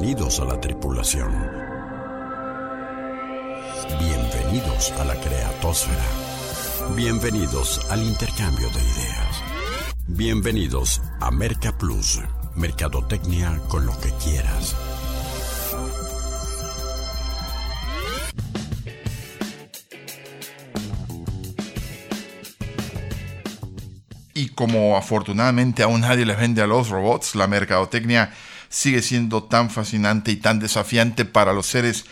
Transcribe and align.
Bienvenidos 0.00 0.38
a 0.38 0.44
la 0.44 0.60
tripulación. 0.60 1.32
Bienvenidos 3.98 4.92
a 4.92 5.04
la 5.04 5.16
creatosfera. 5.16 6.04
Bienvenidos 6.94 7.80
al 7.90 8.04
intercambio 8.04 8.68
de 8.68 8.80
ideas. 8.80 9.42
Bienvenidos 10.06 11.02
a 11.18 11.32
Merca 11.32 11.76
Plus, 11.76 12.20
Mercadotecnia 12.54 13.60
con 13.66 13.86
lo 13.86 13.92
que 13.98 14.12
quieras. 14.22 14.76
Y 24.32 24.50
como 24.50 24.96
afortunadamente 24.96 25.82
aún 25.82 26.02
nadie 26.02 26.24
le 26.24 26.36
vende 26.36 26.62
a 26.62 26.68
los 26.68 26.88
robots, 26.88 27.34
la 27.34 27.48
mercadotecnia 27.48 28.30
sigue 28.68 29.02
siendo 29.02 29.44
tan 29.44 29.70
fascinante 29.70 30.30
y 30.30 30.36
tan 30.36 30.58
desafiante 30.58 31.24
para 31.24 31.52
los 31.52 31.66
seres 31.66 32.04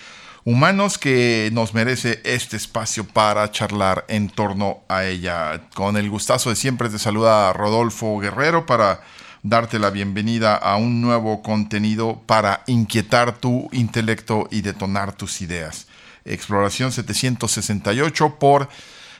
humanos 0.44 0.96
que 0.96 1.50
nos 1.52 1.74
merece 1.74 2.20
este 2.24 2.56
espacio 2.56 3.04
para 3.04 3.50
charlar 3.50 4.04
en 4.08 4.30
torno 4.30 4.84
a 4.88 5.04
ella. 5.04 5.62
Con 5.74 5.96
el 5.96 6.08
gustazo 6.08 6.50
de 6.50 6.56
siempre 6.56 6.88
te 6.88 6.98
saluda 6.98 7.52
Rodolfo 7.52 8.18
Guerrero 8.18 8.64
para 8.64 9.00
darte 9.42 9.78
la 9.78 9.90
bienvenida 9.90 10.54
a 10.54 10.76
un 10.76 11.00
nuevo 11.00 11.42
contenido 11.42 12.22
para 12.26 12.62
inquietar 12.66 13.38
tu 13.38 13.68
intelecto 13.72 14.48
y 14.50 14.60
detonar 14.60 15.14
tus 15.14 15.40
ideas. 15.40 15.88
Exploración 16.24 16.92
768 16.92 18.36
por 18.38 18.68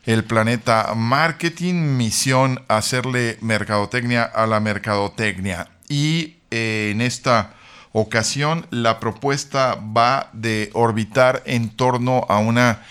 el 0.05 0.25
planeta 0.25 0.93
Marketing, 0.95 1.97
misión 1.97 2.65
hacerle 2.69 3.39
mercadotecnia 3.41 4.23
a 4.23 4.47
la 4.47 4.61
mercadotecnia. 4.61 5.69
Y 5.89 6.36
eh, 6.51 6.91
en 6.93 7.01
esta 7.01 7.55
ocasión 7.93 8.67
la 8.71 9.01
propuesta 9.01 9.75
va 9.77 10.31
de 10.33 10.71
orbitar 10.75 11.43
en 11.47 11.71
torno 11.71 12.27
a 12.29 12.39
una 12.39 12.83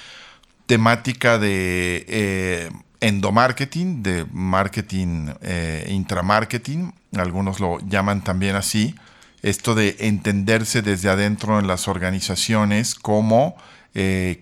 temática 0.65 1.37
de 1.37 2.05
eh, 2.07 2.71
endomarketing, 3.01 4.01
de 4.01 4.25
marketing 4.31 5.29
eh, 5.41 5.87
intramarketing, 5.89 6.93
algunos 7.15 7.59
lo 7.59 7.79
llaman 7.87 8.23
también 8.23 8.55
así, 8.55 8.95
esto 9.41 9.75
de 9.75 9.95
entenderse 9.99 10.81
desde 10.81 11.09
adentro 11.09 11.59
en 11.59 11.67
las 11.67 11.87
organizaciones 11.87 12.95
como 12.95 13.55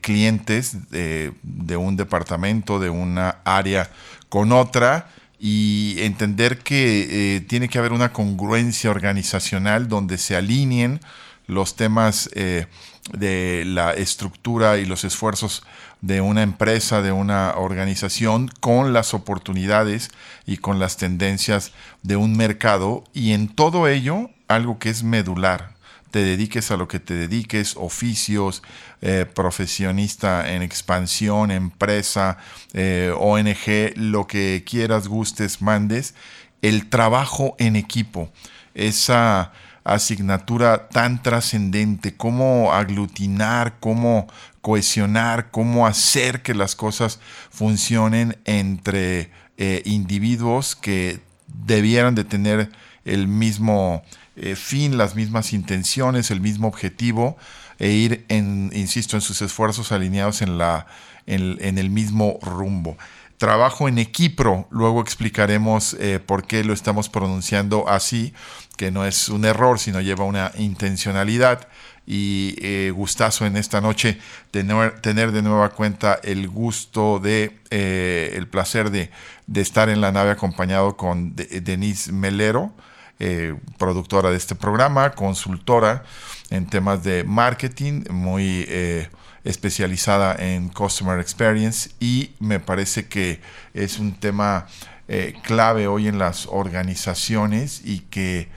clientes 0.02 0.90
de, 0.90 1.32
de 1.44 1.78
un 1.78 1.96
departamento, 1.96 2.80
de 2.80 2.90
una 2.90 3.36
área 3.44 3.88
con 4.28 4.52
otra, 4.52 5.10
y 5.46 5.96
entender 5.98 6.60
que 6.60 7.36
eh, 7.36 7.42
tiene 7.42 7.68
que 7.68 7.78
haber 7.78 7.92
una 7.92 8.14
congruencia 8.14 8.90
organizacional 8.90 9.90
donde 9.90 10.18
se 10.18 10.38
alineen 10.38 11.02
los 11.48 11.76
temas 11.76 12.30
eh, 12.34 12.68
de 13.12 13.66
la 13.66 13.92
estructura 13.92 14.78
y 14.78 14.86
los 14.86 15.04
esfuerzos 15.04 15.64
de 16.00 16.22
una 16.22 16.44
empresa, 16.44 17.02
de 17.02 17.12
una 17.12 17.56
organización, 17.58 18.50
con 18.62 18.94
las 18.94 19.14
oportunidades 19.14 20.12
y 20.46 20.58
con 20.58 20.80
las 20.80 20.96
tendencias 20.96 21.74
de 22.04 22.16
un 22.16 22.38
mercado. 22.38 23.04
Y 23.14 23.34
en 23.34 23.50
todo 23.50 23.90
ello 23.90 24.30
algo 24.48 24.80
que 24.80 24.92
es 24.92 25.04
medular, 25.04 25.73
te 26.14 26.24
dediques 26.24 26.70
a 26.70 26.78
lo 26.78 26.88
que 26.88 27.00
te 27.00 27.16
dediques, 27.16 27.74
oficios, 27.76 28.62
eh, 29.02 29.26
profesionista 29.26 30.54
en 30.54 30.62
expansión, 30.62 31.50
empresa, 31.50 32.38
eh, 32.74 33.12
ONG, 33.18 33.96
lo 33.96 34.28
que 34.28 34.64
quieras, 34.64 35.08
gustes, 35.08 35.64
mandes, 35.64 36.14
el 36.62 36.88
trabajo 36.88 37.56
en 37.58 37.76
equipo, 37.76 38.30
esa 38.76 39.54
asignatura 39.84 40.88
tan 40.88 41.24
trascendente, 41.24 42.16
cómo 42.16 42.74
aglutinar, 42.74 43.78
cómo 43.80 44.28
cohesionar, 44.62 45.50
cómo 45.50 45.88
hacer 45.88 46.44
que 46.44 46.54
las 46.54 46.76
cosas 46.76 47.20
funcionen 47.50 48.38
entre 48.46 49.32
eh, 49.58 49.82
individuos 49.86 50.76
que 50.76 51.22
debieran 51.48 52.14
de 52.14 52.24
tener 52.24 52.70
el 53.04 53.28
mismo 53.28 54.04
eh, 54.36 54.56
fin, 54.56 54.98
las 54.98 55.16
mismas 55.16 55.54
intenciones, 55.54 56.32
el 56.32 56.42
mismo 56.42 56.68
objetivo 56.68 57.38
e 57.78 57.90
ir, 57.90 58.26
en, 58.30 58.72
insisto, 58.74 59.16
en 59.16 59.22
sus 59.22 59.42
esfuerzos 59.44 59.92
alineados 59.92 60.42
en, 60.42 60.58
la, 60.58 60.88
en, 61.28 61.78
el 61.78 61.90
mismo 61.92 62.40
rumbo. 62.42 62.98
Trabajo 63.38 63.88
en 63.88 64.00
equipo, 64.00 64.68
luego 64.72 65.02
explicaremos 65.02 65.96
eh, 66.00 66.20
por 66.20 66.48
qué 66.48 66.64
lo 66.64 66.74
estamos 66.74 67.10
pronunciando 67.10 67.88
así, 67.90 68.34
que 68.78 68.90
no 68.90 69.06
es 69.06 69.30
un 69.30 69.46
error, 69.46 69.78
sino 69.80 70.02
lleva 70.02 70.24
una 70.24 70.52
intencionalidad 70.58 71.68
y 72.08 72.56
eh, 72.60 72.92
gustazo 72.92 73.46
en 73.46 73.56
esta 73.56 73.82
noche 73.82 74.18
tener, 74.50 75.00
tener, 75.02 75.32
de 75.32 75.42
nueva 75.42 75.70
cuenta 75.70 76.20
el 76.24 76.48
gusto 76.48 77.20
de, 77.20 77.60
el 77.70 78.48
placer 78.48 78.90
de, 78.90 79.12
de, 79.46 79.62
estar 79.62 79.90
en 79.90 80.02
la 80.02 80.12
nave 80.12 80.32
acompañado 80.32 80.98
con 80.98 81.36
Denise 81.36 82.12
Melero, 82.12 82.74
eh, 83.20 83.56
productora 83.78 84.32
de 84.32 84.38
este 84.38 84.56
programa, 84.56 85.12
consultora 85.12 86.04
en 86.50 86.66
temas 86.66 87.04
de 87.04 87.24
marketing, 87.24 88.04
muy 88.10 88.66
eh, 88.68 89.08
especializada 89.44 90.36
en 90.36 90.70
Customer 90.70 91.20
Experience 91.20 91.92
y 92.00 92.32
me 92.40 92.60
parece 92.60 93.08
que 93.08 93.40
es 93.74 94.00
un 94.00 94.14
tema 94.14 94.68
eh, 95.08 95.36
clave 95.44 95.88
hoy 95.88 96.08
en 96.08 96.18
las 96.18 96.48
organizaciones 96.48 97.82
y 97.86 98.00
que 98.00 98.50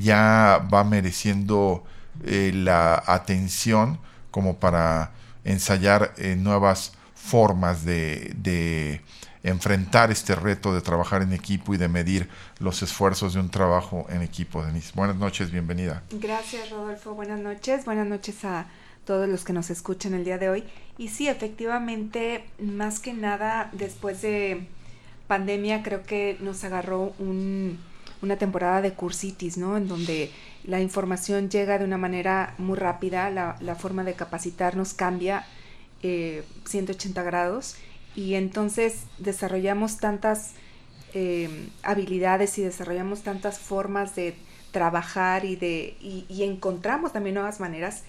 ya 0.00 0.66
va 0.72 0.82
mereciendo 0.82 1.84
la 2.24 3.00
atención 3.06 4.00
como 4.32 4.56
para 4.56 5.12
ensayar 5.44 6.14
nuevas 6.36 6.92
formas 7.14 7.84
de 7.84 9.02
enfrentar 9.42 10.10
este 10.10 10.34
reto 10.34 10.74
de 10.74 10.80
trabajar 10.80 11.22
en 11.22 11.32
equipo 11.32 11.74
y 11.74 11.76
de 11.76 11.88
medir 11.88 12.28
los 12.58 12.82
esfuerzos 12.82 13.34
de 13.34 13.40
un 13.40 13.50
trabajo 13.50 14.06
en 14.08 14.22
equipo, 14.22 14.64
Denise. 14.64 14.92
Buenas 14.94 15.16
noches, 15.16 15.50
bienvenida. 15.50 16.02
Gracias, 16.10 16.70
Rodolfo. 16.70 17.14
Buenas 17.14 17.40
noches. 17.40 17.84
Buenas 17.84 18.06
noches 18.06 18.44
a 18.44 18.66
todos 19.04 19.28
los 19.28 19.44
que 19.44 19.52
nos 19.52 19.70
escuchan 19.70 20.14
el 20.14 20.24
día 20.24 20.38
de 20.38 20.50
hoy. 20.50 20.64
Y 20.98 21.08
sí, 21.08 21.28
efectivamente, 21.28 22.44
más 22.60 23.00
que 23.00 23.14
nada, 23.14 23.70
después 23.72 24.20
de 24.22 24.66
pandemia, 25.28 25.82
creo 25.82 26.02
que 26.02 26.36
nos 26.40 26.64
agarró 26.64 27.14
una 27.18 28.36
temporada 28.36 28.82
de 28.82 28.92
cursitis, 28.92 29.56
¿no? 29.56 29.76
En 29.76 29.88
donde 29.88 30.30
la 30.64 30.80
información 30.80 31.48
llega 31.48 31.78
de 31.78 31.84
una 31.84 31.96
manera 31.96 32.54
muy 32.58 32.76
rápida, 32.76 33.30
la, 33.30 33.74
forma 33.76 34.04
de 34.04 34.14
capacitarnos 34.14 34.92
cambia 34.92 35.46
180 36.02 37.20
eh, 37.20 37.24
grados 37.24 37.76
y 38.14 38.34
entonces 38.34 39.04
desarrollamos 39.18 39.98
tantas 39.98 40.52
eh, 41.14 41.68
habilidades 41.82 42.58
y 42.58 42.62
desarrollamos 42.62 43.22
tantas 43.22 43.58
formas 43.58 44.14
de 44.14 44.34
trabajar 44.72 45.44
y 45.44 45.56
de 45.56 45.96
y, 46.00 46.42
encontramos 46.42 47.12
también 47.12 47.34
nuevas 47.34 47.60
maneras 47.60 48.02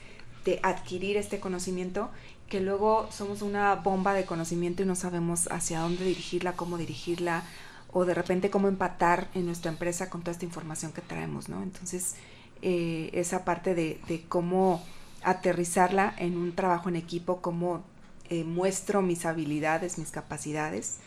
de 0.44 0.59
adquirir 0.64 1.16
este 1.16 1.40
conocimiento 1.40 2.09
que 2.50 2.59
luego 2.59 3.08
somos 3.12 3.42
una 3.42 3.76
bomba 3.76 4.14
de 4.14 4.26
conocimiento 4.26 4.84
y 4.84 4.86
no 4.86 4.96
sabemos 4.96 5.48
hacia 5.52 5.80
dónde 5.80 6.04
dirigirla, 6.04 6.54
cómo 6.54 6.78
dirigirla 6.78 7.44
o 7.92 8.06
de 8.06 8.14
repente 8.14 8.50
cómo 8.50 8.68
empatar 8.68 9.30
en 9.34 9.46
nuestra 9.46 9.72
empresa 9.72 10.09
con 10.09 10.22
toda 10.22 10.34
esta 10.34 10.46
información 10.46 10.92
que 10.92 11.02
traemos, 11.02 11.48
¿no? 11.48 11.64
Entonces, 11.64 12.16
eh, 12.62 13.09
esa 13.14 13.46
parte 13.46 13.76
de, 13.76 14.02
de, 14.08 14.24
cómo 14.28 14.84
aterrizarla 15.24 16.14
en 16.18 16.38
un 16.38 16.54
trabajo 16.54 16.90
en 16.90 16.98
equipo, 16.98 17.42
cómo 17.42 17.84
eh, 18.29 18.44
muestro 18.44 19.01
mis 19.01 19.25
habilidades, 19.25 19.97
mis 19.97 20.12
capacidades, 20.12 20.97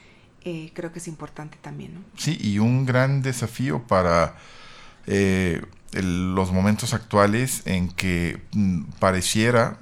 eh, 0.45 0.71
creo 0.75 0.93
que 0.93 0.99
es 0.99 1.09
importante 1.09 1.57
también. 1.61 2.05
Sí, 2.17 2.37
y 2.41 2.59
un 2.59 2.85
gran 2.85 3.23
desafío 3.23 3.83
para 3.87 4.35
eh, 5.07 5.63
los 5.93 6.53
momentos 6.53 6.95
actuales 6.95 7.63
en 7.67 7.89
que 7.89 8.41
mm, 8.53 8.83
pareciera 8.99 9.79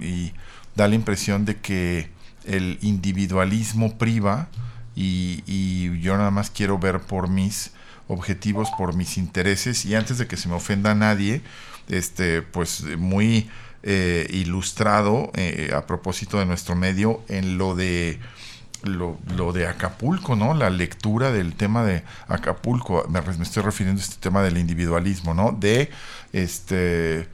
y 0.00 0.32
da 0.74 0.88
la 0.88 0.94
impresión 0.94 1.44
de 1.44 1.56
que 1.56 2.08
el 2.44 2.78
individualismo 2.82 3.98
priva 3.98 4.48
y, 4.94 5.42
y 5.46 6.00
yo 6.00 6.16
nada 6.16 6.30
más 6.30 6.50
quiero 6.50 6.78
ver 6.78 7.00
por 7.00 7.28
mis 7.28 7.72
objetivos, 8.08 8.70
por 8.76 8.94
mis 8.94 9.18
intereses 9.18 9.84
y 9.84 9.94
antes 9.94 10.18
de 10.18 10.26
que 10.26 10.36
se 10.36 10.48
me 10.48 10.54
ofenda 10.54 10.92
a 10.92 10.94
nadie, 10.94 11.42
este, 11.88 12.42
pues 12.42 12.84
muy 12.98 13.48
eh, 13.86 14.26
ilustrado 14.30 15.30
eh, 15.34 15.70
a 15.76 15.86
propósito 15.86 16.38
de 16.38 16.46
nuestro 16.46 16.74
medio 16.74 17.22
en 17.28 17.58
lo 17.58 17.74
de 17.74 18.18
lo, 18.82 19.52
de 19.52 19.66
Acapulco, 19.66 20.36
¿no? 20.36 20.54
La 20.54 20.70
lectura 20.70 21.30
del 21.30 21.54
tema 21.54 21.84
de 21.84 22.02
Acapulco, 22.26 23.06
me, 23.08 23.20
estoy 23.42 23.62
refiriendo 23.62 24.00
a 24.00 24.04
este 24.04 24.16
tema 24.20 24.42
del 24.42 24.56
individualismo, 24.56 25.34
¿no? 25.34 25.52
De 25.52 25.90
este 26.32 27.28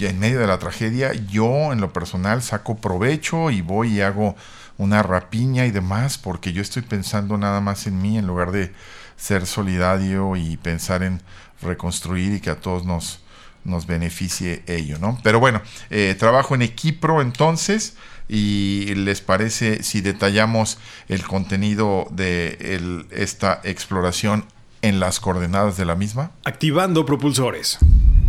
en 0.00 0.18
medio 0.18 0.40
de 0.40 0.46
la 0.48 0.58
tragedia, 0.58 1.12
yo 1.12 1.72
en 1.72 1.80
lo 1.80 1.92
personal 1.92 2.42
saco 2.42 2.76
provecho 2.76 3.50
y 3.50 3.62
voy 3.62 3.98
y 3.98 4.00
hago 4.00 4.34
una 4.78 5.04
rapiña 5.04 5.66
y 5.66 5.70
demás, 5.70 6.18
porque 6.18 6.52
yo 6.52 6.62
estoy 6.62 6.82
pensando 6.82 7.38
nada 7.38 7.60
más 7.60 7.86
en 7.86 8.02
mí 8.02 8.18
en 8.18 8.26
lugar 8.26 8.50
de 8.50 8.72
ser 9.16 9.46
solidario 9.46 10.34
y 10.34 10.56
pensar 10.56 11.04
en 11.04 11.20
reconstruir 11.62 12.32
y 12.32 12.40
que 12.40 12.50
a 12.50 12.60
todos 12.60 12.84
nos 12.84 13.21
nos 13.64 13.86
beneficie 13.86 14.62
ello, 14.66 14.98
¿no? 14.98 15.18
Pero 15.22 15.40
bueno, 15.40 15.62
eh, 15.90 16.14
trabajo 16.18 16.54
en 16.54 16.62
equipo 16.62 17.20
entonces 17.20 17.96
y 18.28 18.94
les 18.94 19.20
parece 19.20 19.82
si 19.82 20.00
detallamos 20.00 20.78
el 21.08 21.22
contenido 21.22 22.06
de 22.10 23.06
esta 23.10 23.60
exploración 23.64 24.46
en 24.80 25.00
las 25.00 25.20
coordenadas 25.20 25.76
de 25.76 25.84
la 25.84 25.94
misma. 25.94 26.32
Activando 26.44 27.06
propulsores. 27.06 27.78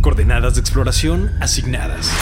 Coordenadas 0.00 0.54
de 0.54 0.60
exploración 0.60 1.32
asignadas. 1.40 2.12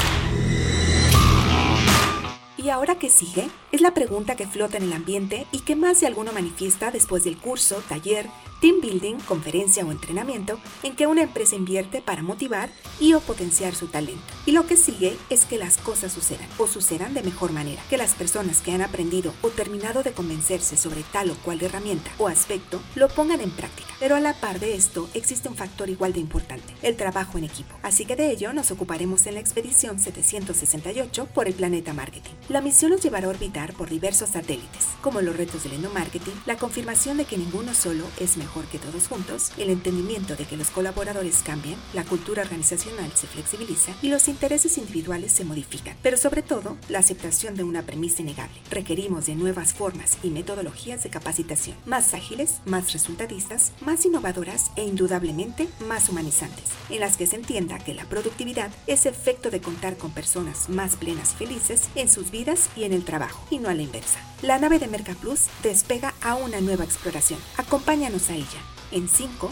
¿Y 2.57 2.71
ahora 2.71 2.95
qué 2.99 3.11
sigue? 3.11 3.49
Es 3.73 3.81
la 3.81 3.95
pregunta 3.95 4.37
que 4.37 4.47
flota 4.47 4.77
en 4.77 4.83
el 4.83 4.93
ambiente 4.93 5.47
y 5.51 5.61
que 5.61 5.77
más 5.77 5.99
de 5.99 6.07
alguno 6.07 6.31
manifiesta 6.35 6.91
después 6.91 7.25
del 7.25 7.39
curso, 7.39 7.83
taller, 7.89 8.29
team 8.61 8.81
building, 8.83 9.17
conferencia 9.27 9.85
o 9.85 9.91
entrenamiento 9.91 10.61
en 10.83 10.95
que 10.95 11.07
una 11.07 11.23
empresa 11.23 11.57
invierte 11.57 12.03
para 12.03 12.23
motivar 12.23 12.69
y 13.01 13.15
o 13.15 13.21
potenciar 13.21 13.75
su 13.75 13.87
talento. 13.87 14.23
Y 14.45 14.53
lo 14.53 14.67
que 14.67 14.77
sigue 14.77 15.17
es 15.31 15.47
que 15.47 15.57
las 15.57 15.79
cosas 15.79 16.13
sucedan 16.13 16.47
o 16.59 16.67
sucedan 16.67 17.15
de 17.15 17.23
mejor 17.23 17.51
manera, 17.51 17.83
que 17.89 17.97
las 17.97 18.13
personas 18.13 18.61
que 18.61 18.73
han 18.73 18.83
aprendido 18.83 19.33
o 19.41 19.49
terminado 19.49 20.03
de 20.03 20.13
convencerse 20.13 20.77
sobre 20.77 21.03
tal 21.11 21.31
o 21.31 21.35
cual 21.37 21.63
herramienta 21.63 22.11
o 22.19 22.29
aspecto 22.29 22.81
lo 22.95 23.09
pongan 23.09 23.41
en 23.41 23.51
práctica. 23.51 23.89
Pero 23.99 24.17
a 24.17 24.21
la 24.21 24.35
par 24.35 24.61
de 24.61 24.75
esto 24.75 25.09
existe 25.15 25.49
un 25.49 25.57
factor 25.57 25.89
igual 25.89 26.13
de 26.13 26.21
importante, 26.21 26.75
el 26.83 26.97
trabajo 26.97 27.39
en 27.39 27.45
equipo. 27.45 27.75
Así 27.83 28.05
que 28.05 28.17
de 28.17 28.31
ello 28.31 28.53
nos 28.53 28.71
ocuparemos 28.71 29.27
en 29.27 29.35
la 29.35 29.41
expedición 29.41 29.99
768 29.99 31.27
por 31.35 31.49
el 31.49 31.55
planeta 31.55 31.95
marketing. 31.95 32.33
La 32.49 32.61
misión 32.61 32.93
nos 32.93 33.03
llevará 33.03 33.27
a 33.27 33.31
orbitar 33.31 33.62
por 33.73 33.89
diversos 33.89 34.31
satélites, 34.31 34.89
como 35.01 35.21
los 35.21 35.37
retos 35.37 35.63
del 35.63 35.75
endomarketing, 35.75 36.35
la 36.47 36.57
confirmación 36.57 37.19
de 37.19 37.25
que 37.25 37.39
ninguno 37.39 37.75
solo 37.75 38.05
es 38.19 38.37
mejor 38.37 38.65
que 38.65 38.79
todos 38.79 39.07
juntos, 39.07 39.53
el 39.59 39.71
entendimiento 39.71 40.35
de 40.35 40.45
que 40.45 40.57
los 40.57 40.71
colaboradores 40.71 41.43
cambian, 41.45 41.77
la 41.93 42.05
cultura 42.05 42.43
organizacional 42.43 43.13
se 43.15 43.29
flexibiliza 43.29 43.93
y 44.03 44.09
los 44.09 44.27
intereses 44.27 44.79
individuales 44.79 45.33
se 45.33 45.45
modifican, 45.45 45.97
pero 46.03 46.17
sobre 46.17 46.43
todo 46.43 46.77
la 46.89 46.99
aceptación 46.99 47.55
de 47.55 47.63
una 47.63 47.83
premisa 47.83 48.23
innegable. 48.23 48.59
Requerimos 48.71 49.27
de 49.27 49.37
nuevas 49.37 49.73
formas 49.75 50.19
y 50.23 50.31
metodologías 50.31 51.05
de 51.05 51.11
capacitación, 51.11 51.77
más 51.87 52.15
ágiles, 52.15 52.61
más 52.65 52.93
resultadistas, 52.93 53.73
más 53.81 54.05
innovadoras 54.05 54.73
e 54.77 54.85
indudablemente 54.85 55.69
más 55.87 56.09
humanizantes, 56.09 56.65
en 56.91 57.01
las 57.01 57.17
que 57.17 57.27
se 57.27 57.37
entienda 57.37 57.79
que 57.79 57.95
la 57.95 58.05
productividad 58.05 58.71
es 58.87 59.07
efecto 59.07 59.51
de 59.51 59.61
contar 59.61 59.97
con 59.97 60.11
personas 60.11 60.69
más 60.69 60.97
plenas 60.97 61.35
felices 61.35 61.89
en 61.95 62.09
sus 62.09 62.31
vidas 62.31 62.71
y 62.77 62.85
en 62.85 62.93
el 62.93 63.05
trabajo, 63.05 63.45
y 63.53 63.59
no 63.59 63.69
a 63.69 63.75
la 63.75 63.83
inversa. 63.83 64.19
La 64.41 64.59
nave 64.59 64.79
de 64.79 64.89
Mercaplus 64.89 65.47
despega 65.63 66.15
a 66.23 66.35
una 66.35 66.61
nueva 66.61 66.85
exploración. 66.85 67.39
Acompáñanos 67.59 68.31
a 68.31 68.35
ella 68.35 68.61
en 68.91 69.09
5, 69.09 69.51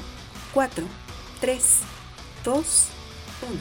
4, 0.54 0.84
3, 1.40 1.78
2, 2.44 2.88
1. 3.50 3.60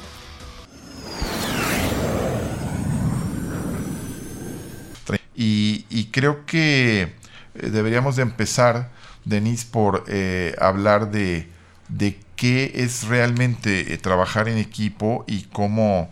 Y, 5.41 6.09
creo 6.12 6.45
que 6.45 7.13
eh, 7.56 7.69
deberíamos 7.69 8.18
de 8.18 8.24
empezar, 8.24 8.91
Denise, 9.24 9.65
por 9.71 10.03
eh, 10.07 10.53
hablar 10.59 11.12
de, 11.12 11.47
de, 11.88 12.19
qué 12.36 12.74
es 12.75 13.06
realmente 13.06 13.94
eh, 13.94 13.97
trabajar 13.97 14.50
en 14.50 14.57
equipo 14.57 15.24
y 15.27 15.44
cómo, 15.44 16.09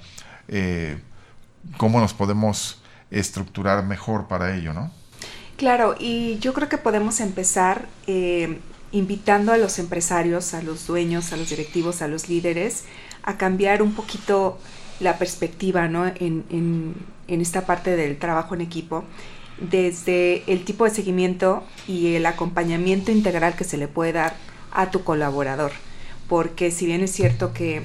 cómo 1.77 1.99
nos 1.99 2.13
podemos 2.13 2.76
estructurar 3.11 3.85
mejor 3.85 4.27
para 4.27 4.55
ello, 4.55 4.73
¿no? 4.73 4.91
Claro, 5.57 5.95
y 5.99 6.37
yo 6.39 6.53
creo 6.53 6.69
que 6.69 6.77
podemos 6.77 7.19
empezar 7.19 7.87
eh, 8.05 8.59
invitando 8.91 9.51
a 9.51 9.57
los 9.57 9.79
empresarios, 9.79 10.53
a 10.53 10.61
los 10.61 10.85
dueños, 10.85 11.33
a 11.33 11.37
los 11.37 11.49
directivos, 11.49 12.01
a 12.01 12.07
los 12.07 12.29
líderes, 12.29 12.83
a 13.23 13.37
cambiar 13.37 13.81
un 13.81 13.93
poquito 13.93 14.59
la 14.99 15.17
perspectiva 15.17 15.87
¿no? 15.87 16.07
en, 16.07 16.45
en, 16.49 16.95
en 17.27 17.41
esta 17.41 17.65
parte 17.65 17.95
del 17.95 18.17
trabajo 18.17 18.55
en 18.55 18.61
equipo, 18.61 19.03
desde 19.59 20.43
el 20.51 20.63
tipo 20.63 20.85
de 20.85 20.91
seguimiento 20.91 21.63
y 21.87 22.13
el 22.15 22.25
acompañamiento 22.25 23.11
integral 23.11 23.55
que 23.55 23.63
se 23.63 23.77
le 23.77 23.87
puede 23.87 24.13
dar 24.13 24.35
a 24.71 24.91
tu 24.91 25.03
colaborador. 25.03 25.71
Porque 26.29 26.71
si 26.71 26.85
bien 26.85 27.01
es 27.01 27.11
cierto 27.11 27.53
que 27.53 27.83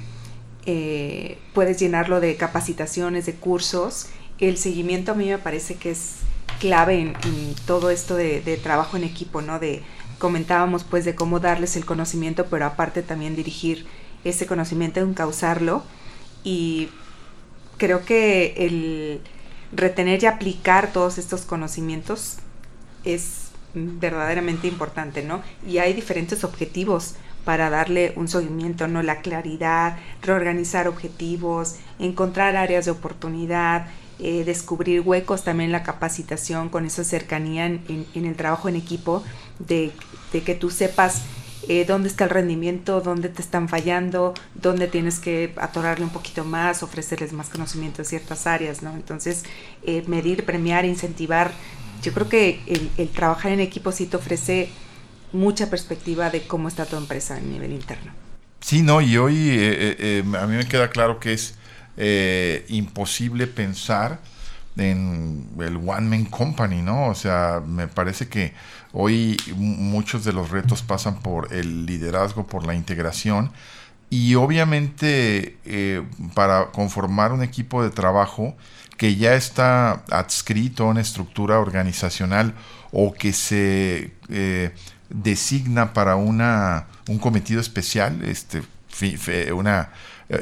eh, 0.67 1.39
puedes 1.55 1.79
llenarlo 1.79 2.21
de 2.21 2.37
capacitaciones, 2.37 3.27
de 3.27 3.35
cursos, 3.35 4.09
el 4.49 4.59
seguimiento 4.59 5.13
a 5.13 5.15
mí 5.15 5.29
me 5.29 5.39
parece 5.39 5.77
que 5.77 5.93
es 5.93 6.17
clave 6.59 7.01
en, 7.01 7.15
todo 7.67 7.91
esto 7.91 8.17
de, 8.17 8.61
trabajo 8.63 8.97
en 8.97 9.05
equipo, 9.05 9.41
¿no? 9.41 9.59
De 9.59 9.83
comentábamos 10.19 10.85
pues 10.85 11.05
de 11.05 11.15
cómo 11.15 11.41
darles 11.41 11.77
el 11.77 11.85
conocimiento, 11.85 12.47
pero 12.47 12.67
aparte 12.67 13.03
también 13.03 13.37
dirigir 13.37 13.87
ese 14.25 14.47
conocimiento, 14.47 15.01
encauzarlo 15.01 15.83
y 16.45 16.89
creo 17.77 18.05
que 18.05 18.55
el 18.59 19.21
retener 19.73 20.23
y 20.23 20.27
aplicar 20.27 20.93
todos 20.93 21.19
estos 21.19 21.43
conocimientos 21.43 22.39
es 23.05 23.51
verdaderamente 23.75 24.67
importante, 24.67 25.23
¿no? 25.23 25.43
Y 25.67 25.79
hay 25.79 25.93
diferentes 25.93 26.45
objetivos 26.45 27.15
para 27.45 27.71
darle 27.71 28.13
un 28.17 28.29
seguimiento, 28.29 28.87
¿no? 28.87 29.03
La 29.03 29.21
claridad, 29.21 29.99
reorganizar 30.21 30.87
objetivos, 30.89 31.77
encontrar 31.99 32.57
áreas 32.57 32.85
de 32.85 32.93
oportunidad, 32.93 33.89
eh, 34.19 34.45
descubrir 34.45 35.01
huecos, 35.01 35.43
también 35.43 35.73
la 35.73 35.83
capacitación 35.83 36.69
con 36.69 36.87
esa 36.87 37.03
cercanía 37.03 37.67
en, 37.67 38.07
el 38.15 38.37
trabajo 38.37 38.69
en 38.69 38.77
equipo, 38.77 39.25
de, 39.59 39.91
que 40.31 40.55
tú 40.55 40.71
sepas 40.71 41.23
eh, 41.69 41.85
dónde 41.87 42.09
está 42.09 42.25
el 42.25 42.31
rendimiento, 42.31 43.01
dónde 43.01 43.29
te 43.29 43.43
están 43.43 43.69
fallando, 43.69 44.35
dónde 44.55 44.87
tienes 44.87 45.19
que 45.19 45.53
atorarle 45.57 46.05
un 46.05 46.11
poquito 46.11 46.45
más, 46.45 46.83
ofrecerles 46.83 47.33
más 47.33 47.49
conocimiento 47.49 48.03
en 48.03 48.07
ciertas 48.07 48.47
áreas, 48.47 48.83
¿no? 48.83 48.95
Entonces, 48.95 49.45
eh, 49.83 50.05
medir, 50.07 50.45
premiar, 50.45 50.85
incentivar. 50.85 51.51
Yo 52.03 52.13
creo 52.13 52.29
que 52.29 52.91
el, 52.97 53.09
trabajar 53.09 53.53
en 53.53 53.61
equipo 53.61 53.93
sí 53.93 54.07
te 54.07 54.17
ofrece 54.17 54.71
mucha 55.33 55.71
perspectiva 55.71 56.31
de 56.31 56.43
cómo 56.43 56.69
está 56.69 56.85
tu 56.85 56.97
empresa 56.97 57.37
a 57.37 57.41
nivel 57.41 57.73
interno. 57.73 58.13
Sí, 58.61 58.83
no, 58.83 59.01
y 59.01 59.17
hoy 59.17 59.51
a 60.39 60.47
mí 60.47 60.57
me 60.57 60.67
queda 60.69 60.91
claro 60.91 61.19
que 61.19 61.33
es 61.33 61.55
eh, 61.97 62.65
imposible 62.69 63.47
pensar 63.47 64.21
en 64.77 65.49
el 65.59 65.77
One 65.77 66.09
Man 66.09 66.25
Company, 66.25 66.83
¿no? 66.83 67.09
O 67.09 67.15
sea, 67.15 67.63
me 67.67 67.89
parece 67.89 68.29
que 68.29 68.55
hoy 68.93 69.37
muchos 69.57 70.25
de 70.25 70.33
los 70.33 70.51
retos 70.51 70.83
pasan 70.83 71.21
por 71.21 71.53
el 71.53 71.87
liderazgo, 71.87 72.47
por 72.47 72.67
la 72.67 72.75
integración 72.75 73.53
y 74.09 74.35
obviamente 74.35 75.57
eh, 75.65 76.03
para 76.35 76.67
conformar 76.67 77.33
un 77.33 77.43
equipo 77.43 77.83
de 77.83 77.91
trabajo 77.91 78.55
que 78.97 79.17
ya 79.17 79.35
está 79.35 80.05
adscrito 80.11 80.85
a 80.85 80.89
una 80.89 81.01
estructura 81.01 81.59
organizacional 81.59 82.55
o 82.93 83.15
que 83.15 83.33
se 83.33 84.13
eh, 84.29 84.75
designa 85.09 85.93
para 85.93 86.17
una, 86.17 86.87
un 87.09 87.19
cometido 87.19 87.61
especial, 87.61 88.23
este, 88.25 88.63
una 89.53 89.91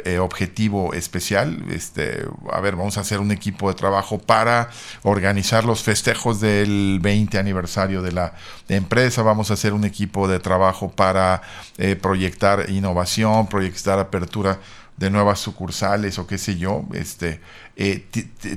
eh, 0.05 0.19
objetivo 0.19 0.95
especial. 0.95 1.65
Este, 1.71 2.25
a 2.53 2.61
ver, 2.61 2.77
vamos 2.77 2.97
a 2.97 3.01
hacer 3.01 3.19
un 3.19 3.33
equipo 3.33 3.69
de 3.69 3.75
trabajo 3.75 4.19
para 4.19 4.71
organizar 5.03 5.65
los 5.65 5.83
festejos 5.83 6.41
del 6.41 7.01
20 7.03 7.39
aniversario 7.39 8.01
de 8.01 8.13
la 8.13 8.35
empresa. 8.69 9.23
Vamos 9.23 9.51
a 9.51 9.55
hacer 9.55 9.73
un 9.73 9.85
equipo 9.85 10.29
de 10.29 10.39
trabajo 10.39 10.91
para 10.91 11.43
eh, 11.77 11.97
proyectar 11.97 12.71
innovación, 12.71 13.49
proyectar 13.49 13.99
apertura 13.99 14.61
de 14.97 15.11
nuevas 15.11 15.41
sucursales 15.41 16.19
o 16.19 16.27
qué 16.27 16.39
sé 16.39 16.57
yo. 16.57 16.85
Este, 16.93 17.41
eh, 17.77 18.07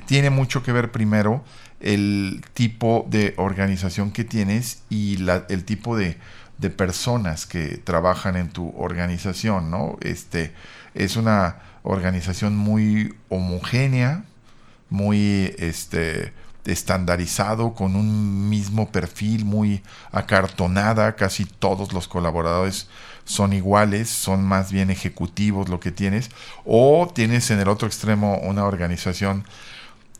tiene 0.06 0.30
mucho 0.30 0.62
que 0.62 0.72
ver 0.72 0.92
primero 0.92 1.44
el 1.80 2.44
tipo 2.54 3.08
de 3.10 3.34
organización 3.38 4.12
que 4.12 4.24
tienes 4.24 4.84
y 4.90 5.18
la, 5.18 5.46
el 5.50 5.66
tipo 5.66 5.98
de, 5.98 6.18
de 6.58 6.70
personas 6.70 7.46
que 7.46 7.78
trabajan 7.78 8.36
en 8.36 8.50
tu 8.50 8.74
organización, 8.78 9.72
¿no? 9.72 9.98
Este, 10.02 10.54
es 10.94 11.16
una 11.16 11.58
organización 11.84 12.56
muy 12.56 13.14
homogénea, 13.30 14.26
muy 14.90 15.54
este, 15.58 16.34
estandarizado, 16.66 17.74
con 17.74 17.96
un 17.96 18.50
mismo 18.50 18.92
perfil, 18.92 19.46
muy 19.46 19.84
acartonada, 20.12 21.16
casi 21.16 21.46
todos 21.46 21.94
los 21.94 22.08
colaboradores 22.08 22.88
son 23.26 23.54
iguales, 23.54 24.10
son 24.10 24.44
más 24.44 24.72
bien 24.72 24.90
ejecutivos 24.90 25.70
lo 25.70 25.80
que 25.80 25.92
tienes, 25.92 26.30
o 26.66 27.12
tienes 27.14 27.52
en 27.52 27.60
el 27.60 27.70
otro 27.70 27.88
extremo 27.88 28.38
una 28.44 28.66
organización 28.66 29.46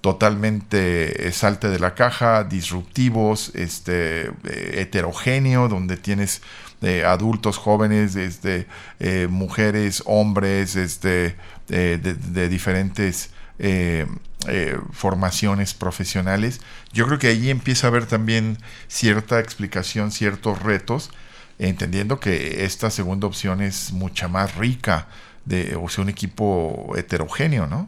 totalmente 0.02 1.32
salte 1.32 1.70
de 1.70 1.80
la 1.80 1.96
caja, 1.96 2.44
disruptivos, 2.44 3.52
este, 3.56 4.28
eh, 4.28 4.82
heterogéneo, 4.82 5.70
donde 5.70 5.96
tienes 5.96 6.42
de 6.84 7.06
adultos 7.06 7.58
jóvenes, 7.58 8.18
este, 8.18 8.68
eh, 9.00 9.28
mujeres, 9.30 10.04
hombres, 10.06 10.76
este, 10.76 11.38
de, 11.70 11.98
de, 11.98 12.50
diferentes 12.50 13.30
eh, 13.58 14.06
eh, 14.50 14.78
formaciones 14.92 15.74
profesionales. 15.74 16.60
Yo 16.92 17.08
creo 17.08 17.20
que 17.20 17.30
ahí 17.30 17.50
empieza 17.50 17.88
a 17.88 17.90
haber 17.90 18.06
también 18.06 18.58
cierta 18.90 19.40
explicación, 19.40 20.12
ciertos 20.12 20.62
retos, 20.62 21.10
entendiendo 21.58 22.20
que 22.20 22.66
esta 22.66 22.92
segunda 22.92 23.28
opción 23.28 23.62
es 23.62 23.94
mucha 23.94 24.28
más 24.28 24.56
rica 24.56 25.08
de, 25.46 25.78
o 25.82 25.88
sea, 25.88 26.04
un 26.04 26.10
equipo 26.10 26.96
heterogéneo, 26.98 27.66
¿no? 27.66 27.88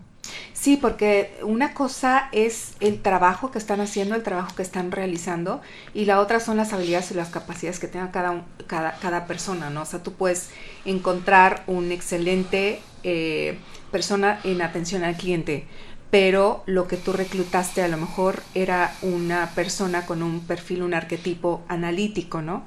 Sí, 0.53 0.77
porque 0.77 1.37
una 1.43 1.73
cosa 1.73 2.29
es 2.31 2.73
el 2.79 3.01
trabajo 3.01 3.51
que 3.51 3.59
están 3.59 3.81
haciendo, 3.81 4.15
el 4.15 4.23
trabajo 4.23 4.55
que 4.55 4.63
están 4.63 4.91
realizando, 4.91 5.61
y 5.93 6.05
la 6.05 6.19
otra 6.19 6.39
son 6.39 6.57
las 6.57 6.73
habilidades 6.73 7.11
y 7.11 7.13
las 7.13 7.29
capacidades 7.29 7.79
que 7.79 7.87
tenga 7.87 8.11
cada, 8.11 8.43
cada, 8.67 8.97
cada 8.97 9.27
persona, 9.27 9.69
¿no? 9.69 9.83
O 9.83 9.85
sea, 9.85 10.01
tú 10.01 10.13
puedes 10.13 10.49
encontrar 10.85 11.63
un 11.67 11.91
excelente 11.91 12.81
eh, 13.03 13.59
persona 13.91 14.39
en 14.43 14.61
atención 14.61 15.03
al 15.03 15.15
cliente, 15.15 15.65
pero 16.09 16.63
lo 16.65 16.87
que 16.87 16.97
tú 16.97 17.13
reclutaste 17.13 17.83
a 17.83 17.87
lo 17.87 17.97
mejor 17.97 18.41
era 18.53 18.95
una 19.01 19.51
persona 19.53 20.05
con 20.05 20.23
un 20.23 20.39
perfil, 20.41 20.81
un 20.81 20.93
arquetipo 20.93 21.63
analítico, 21.67 22.41
¿no? 22.41 22.63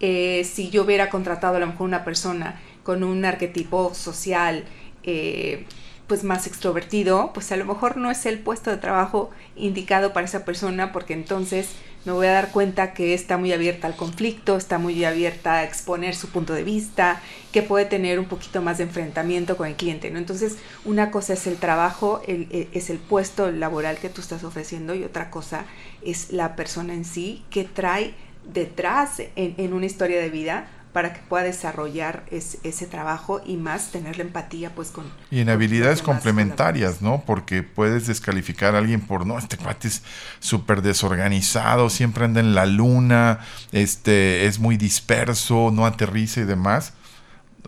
Eh, 0.00 0.44
si 0.44 0.70
yo 0.70 0.84
hubiera 0.84 1.10
contratado 1.10 1.56
a 1.56 1.60
lo 1.60 1.66
mejor 1.66 1.86
una 1.86 2.04
persona 2.04 2.60
con 2.82 3.02
un 3.02 3.24
arquetipo 3.24 3.94
social, 3.94 4.64
eh, 5.02 5.66
pues 6.10 6.24
más 6.24 6.48
extrovertido, 6.48 7.30
pues 7.32 7.52
a 7.52 7.56
lo 7.56 7.64
mejor 7.64 7.96
no 7.96 8.10
es 8.10 8.26
el 8.26 8.40
puesto 8.40 8.68
de 8.72 8.78
trabajo 8.78 9.30
indicado 9.54 10.12
para 10.12 10.26
esa 10.26 10.44
persona 10.44 10.90
porque 10.90 11.14
entonces 11.14 11.68
me 12.04 12.10
voy 12.10 12.26
a 12.26 12.32
dar 12.32 12.50
cuenta 12.50 12.94
que 12.94 13.14
está 13.14 13.38
muy 13.38 13.52
abierta 13.52 13.86
al 13.86 13.94
conflicto, 13.94 14.56
está 14.56 14.78
muy 14.78 15.04
abierta 15.04 15.58
a 15.58 15.62
exponer 15.62 16.16
su 16.16 16.28
punto 16.30 16.52
de 16.52 16.64
vista, 16.64 17.22
que 17.52 17.62
puede 17.62 17.84
tener 17.84 18.18
un 18.18 18.24
poquito 18.24 18.60
más 18.60 18.78
de 18.78 18.84
enfrentamiento 18.84 19.56
con 19.56 19.68
el 19.68 19.76
cliente, 19.76 20.10
¿no? 20.10 20.18
Entonces, 20.18 20.56
una 20.84 21.12
cosa 21.12 21.34
es 21.34 21.46
el 21.46 21.58
trabajo, 21.58 22.22
e, 22.26 22.66
es 22.72 22.90
el 22.90 22.98
puesto 22.98 23.52
laboral 23.52 23.98
que 23.98 24.08
tú 24.08 24.20
estás 24.20 24.42
ofreciendo 24.42 24.96
y 24.96 25.04
otra 25.04 25.30
cosa 25.30 25.64
es 26.02 26.32
la 26.32 26.56
persona 26.56 26.92
en 26.92 27.04
sí 27.04 27.44
que 27.50 27.62
trae 27.62 28.14
detrás 28.52 29.22
en 29.36 29.72
una 29.72 29.86
historia 29.86 30.18
de 30.18 30.30
vida 30.30 30.68
para 30.92 31.12
que 31.12 31.20
pueda 31.20 31.44
desarrollar 31.44 32.24
ese 32.30 32.86
trabajo 32.86 33.40
y 33.46 33.56
más 33.56 33.92
tener 33.92 34.16
la 34.16 34.24
empatía 34.24 34.74
pues 34.74 34.90
con... 34.90 35.04
Y 35.30 35.40
en 35.40 35.48
habilidades 35.48 36.02
complementarias, 36.02 37.00
¿no? 37.00 37.22
Porque 37.24 37.62
puedes 37.62 38.08
descalificar 38.08 38.74
a 38.74 38.78
alguien 38.78 39.00
por, 39.00 39.24
no, 39.24 39.38
este 39.38 39.56
cuate 39.56 39.86
es 39.86 40.02
súper 40.40 40.82
desorganizado, 40.82 41.90
siempre 41.90 42.24
anda 42.24 42.40
en 42.40 42.56
la 42.56 42.66
luna, 42.66 43.38
este, 43.70 44.46
es 44.46 44.58
muy 44.58 44.76
disperso, 44.76 45.70
no 45.72 45.86
aterriza 45.86 46.40
y 46.40 46.44
demás. 46.44 46.94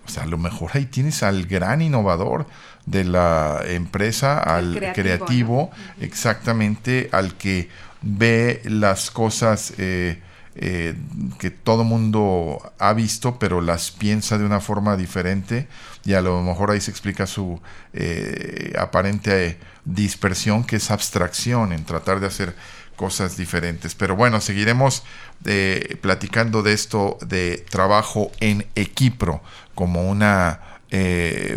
O 0.05 0.09
sea, 0.09 0.25
a 0.25 0.27
lo 0.27 0.37
mejor 0.37 0.73
ahí 0.75 0.87
tienes 0.87 1.23
al 1.23 1.47
gran 1.47 1.81
innovador 1.81 2.47
de 2.87 3.05
la 3.05 3.61
empresa, 3.65 4.41
al 4.41 4.93
creativo, 4.95 5.71
exactamente, 6.01 7.09
al 7.13 7.37
que 7.37 7.69
ve 8.01 8.63
las 8.65 9.13
cosas... 9.13 9.75
Eh, 9.79 10.21
eh, 10.55 10.95
que 11.39 11.51
todo 11.51 11.83
mundo 11.83 12.75
ha 12.79 12.93
visto, 12.93 13.39
pero 13.39 13.63
las 13.63 13.91
piensa 13.91 14.37
de 14.37 14.45
una 14.45 14.61
forma 14.61 14.99
diferente 14.99 15.67
y 16.05 16.13
a 16.13 16.21
lo 16.21 16.43
mejor 16.43 16.71
ahí 16.71 16.81
se 16.81 16.91
explica 16.91 17.27
su 17.27 17.59
eh, 17.95 18.75
aparente 18.79 19.59
dispersión, 19.87 20.65
que 20.65 20.77
es 20.77 20.91
abstracción 20.91 21.73
en 21.73 21.85
tratar 21.85 22.21
de 22.21 22.27
hacer 22.27 22.55
cosas 22.97 23.39
diferentes. 23.39 23.95
Pero 23.95 24.15
bueno, 24.15 24.43
seguiremos 24.43 25.05
eh, 25.47 25.97
platicando 26.03 26.63
de 26.63 26.75
esto 26.75 27.17
de 27.27 27.65
trabajo 27.71 28.31
en 28.41 28.67
equipo 28.75 29.43
como 29.75 30.11
una 30.11 30.61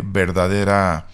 verdadera 0.02 1.08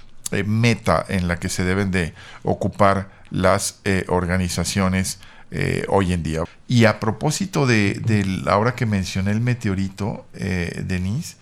meta 0.47 1.05
en 1.09 1.27
la 1.27 1.41
que 1.41 1.49
se 1.49 1.65
deben 1.65 1.91
de 1.91 2.15
ocupar 2.45 3.11
las 3.31 3.81
organizaciones 4.07 5.19
eh, 5.55 5.85
hoy 5.89 6.15
en 6.15 6.23
día. 6.23 6.45
Y 6.67 6.87
a 6.87 6.99
propósito 6.99 7.67
de, 7.67 8.01
la 8.43 8.57
hora 8.57 8.75
que 8.75 8.87
mencioné 8.87 9.33
el 9.33 9.43
meteorito, 9.43 10.25
eh, 10.33 10.83
Denise, 10.87 11.37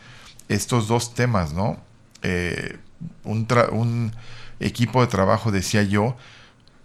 estos 0.48 0.88
dos 0.88 1.14
temas, 1.14 1.52
¿no? 1.52 1.80
Eh, 2.22 2.76
un, 3.22 3.46
un 3.70 4.12
equipo 4.58 5.00
de 5.00 5.06
trabajo, 5.06 5.52
decía 5.52 5.84
yo, 5.84 6.16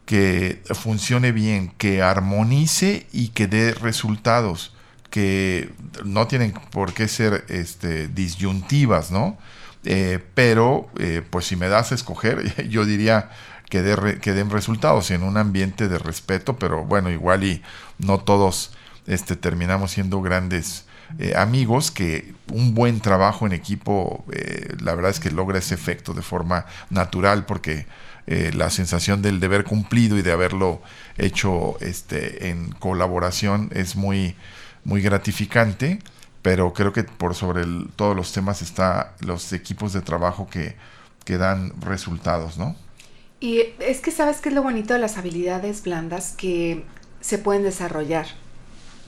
que 0.05 0.61
funcione 0.75 1.31
bien, 1.31 1.73
que 1.79 2.03
armonice 2.03 3.07
y 3.11 3.29
que 3.29 3.47
dé 3.47 3.73
resultados, 3.73 4.75
que 5.09 5.71
no 6.03 6.27
tienen 6.27 6.53
por 6.69 6.93
qué 6.93 7.07
ser 7.07 7.43
este, 7.49 8.07
disyuntivas, 8.07 9.09
¿no? 9.09 9.37
pero, 10.33 10.89
pues 11.29 11.45
si 11.45 11.55
me 11.55 11.67
das 11.67 11.91
a 11.91 11.95
escoger, 11.95 12.67
yo 12.69 12.85
diría 12.85 13.29
que, 13.69 13.81
den 13.81 14.49
resultados 14.49 15.11
en 15.11 15.23
un 15.23 15.37
ambiente 15.37 15.87
de 15.87 15.99
respeto, 15.99 16.57
pero 16.57 16.83
bueno, 16.85 17.09
igual 17.09 17.43
y 17.43 17.61
no 17.99 18.19
todos 18.19 18.71
este, 19.07 19.35
terminamos 19.35 19.91
siendo 19.91 20.21
grandes 20.21 20.85
eh, 21.19 21.33
amigos, 21.35 21.91
que 21.91 22.33
un 22.51 22.73
buen 22.73 22.99
trabajo 22.99 23.45
en 23.45 23.53
equipo, 23.53 24.25
eh, 24.31 24.75
la 24.81 24.95
verdad 24.95 25.11
es 25.11 25.19
que 25.19 25.31
logra 25.31 25.59
ese 25.59 25.75
efecto 25.75 26.13
de 26.13 26.21
forma 26.21 26.65
natural, 26.89 27.45
porque 27.45 27.85
eh, 28.27 28.51
la 28.55 28.69
sensación 28.71 29.21
del 29.21 29.39
deber 29.39 29.65
cumplido 29.65 30.17
y 30.17 30.23
de 30.23 30.31
haberlo 30.31 30.81
hecho 31.17 31.77
este, 31.79 32.49
en 32.49 32.71
colaboración 32.71 33.69
es 33.73 33.95
muy, 33.95 34.35
muy 34.83 35.01
gratificante, 35.01 35.99
pero 36.41 36.73
creo 36.73 36.91
que 36.91 37.03
por 37.03 37.35
sobre 37.35 37.63
todos 37.95 38.15
los 38.15 38.31
temas 38.31 38.61
está 38.61 39.13
los 39.19 39.53
equipos 39.53 39.93
de 39.93 40.01
trabajo 40.01 40.47
que, 40.49 40.75
que 41.23 41.37
dan 41.37 41.73
resultados, 41.81 42.57
¿no? 42.57 42.75
Y 43.45 43.61
es 43.77 43.99
que 43.99 44.09
sabes 44.09 44.37
que 44.37 44.49
es 44.49 44.55
lo 44.55 44.63
bonito 44.63 44.95
de 44.95 44.99
las 44.99 45.19
habilidades 45.19 45.83
blandas 45.83 46.33
que 46.35 46.83
se 47.21 47.37
pueden 47.37 47.61
desarrollar, 47.61 48.25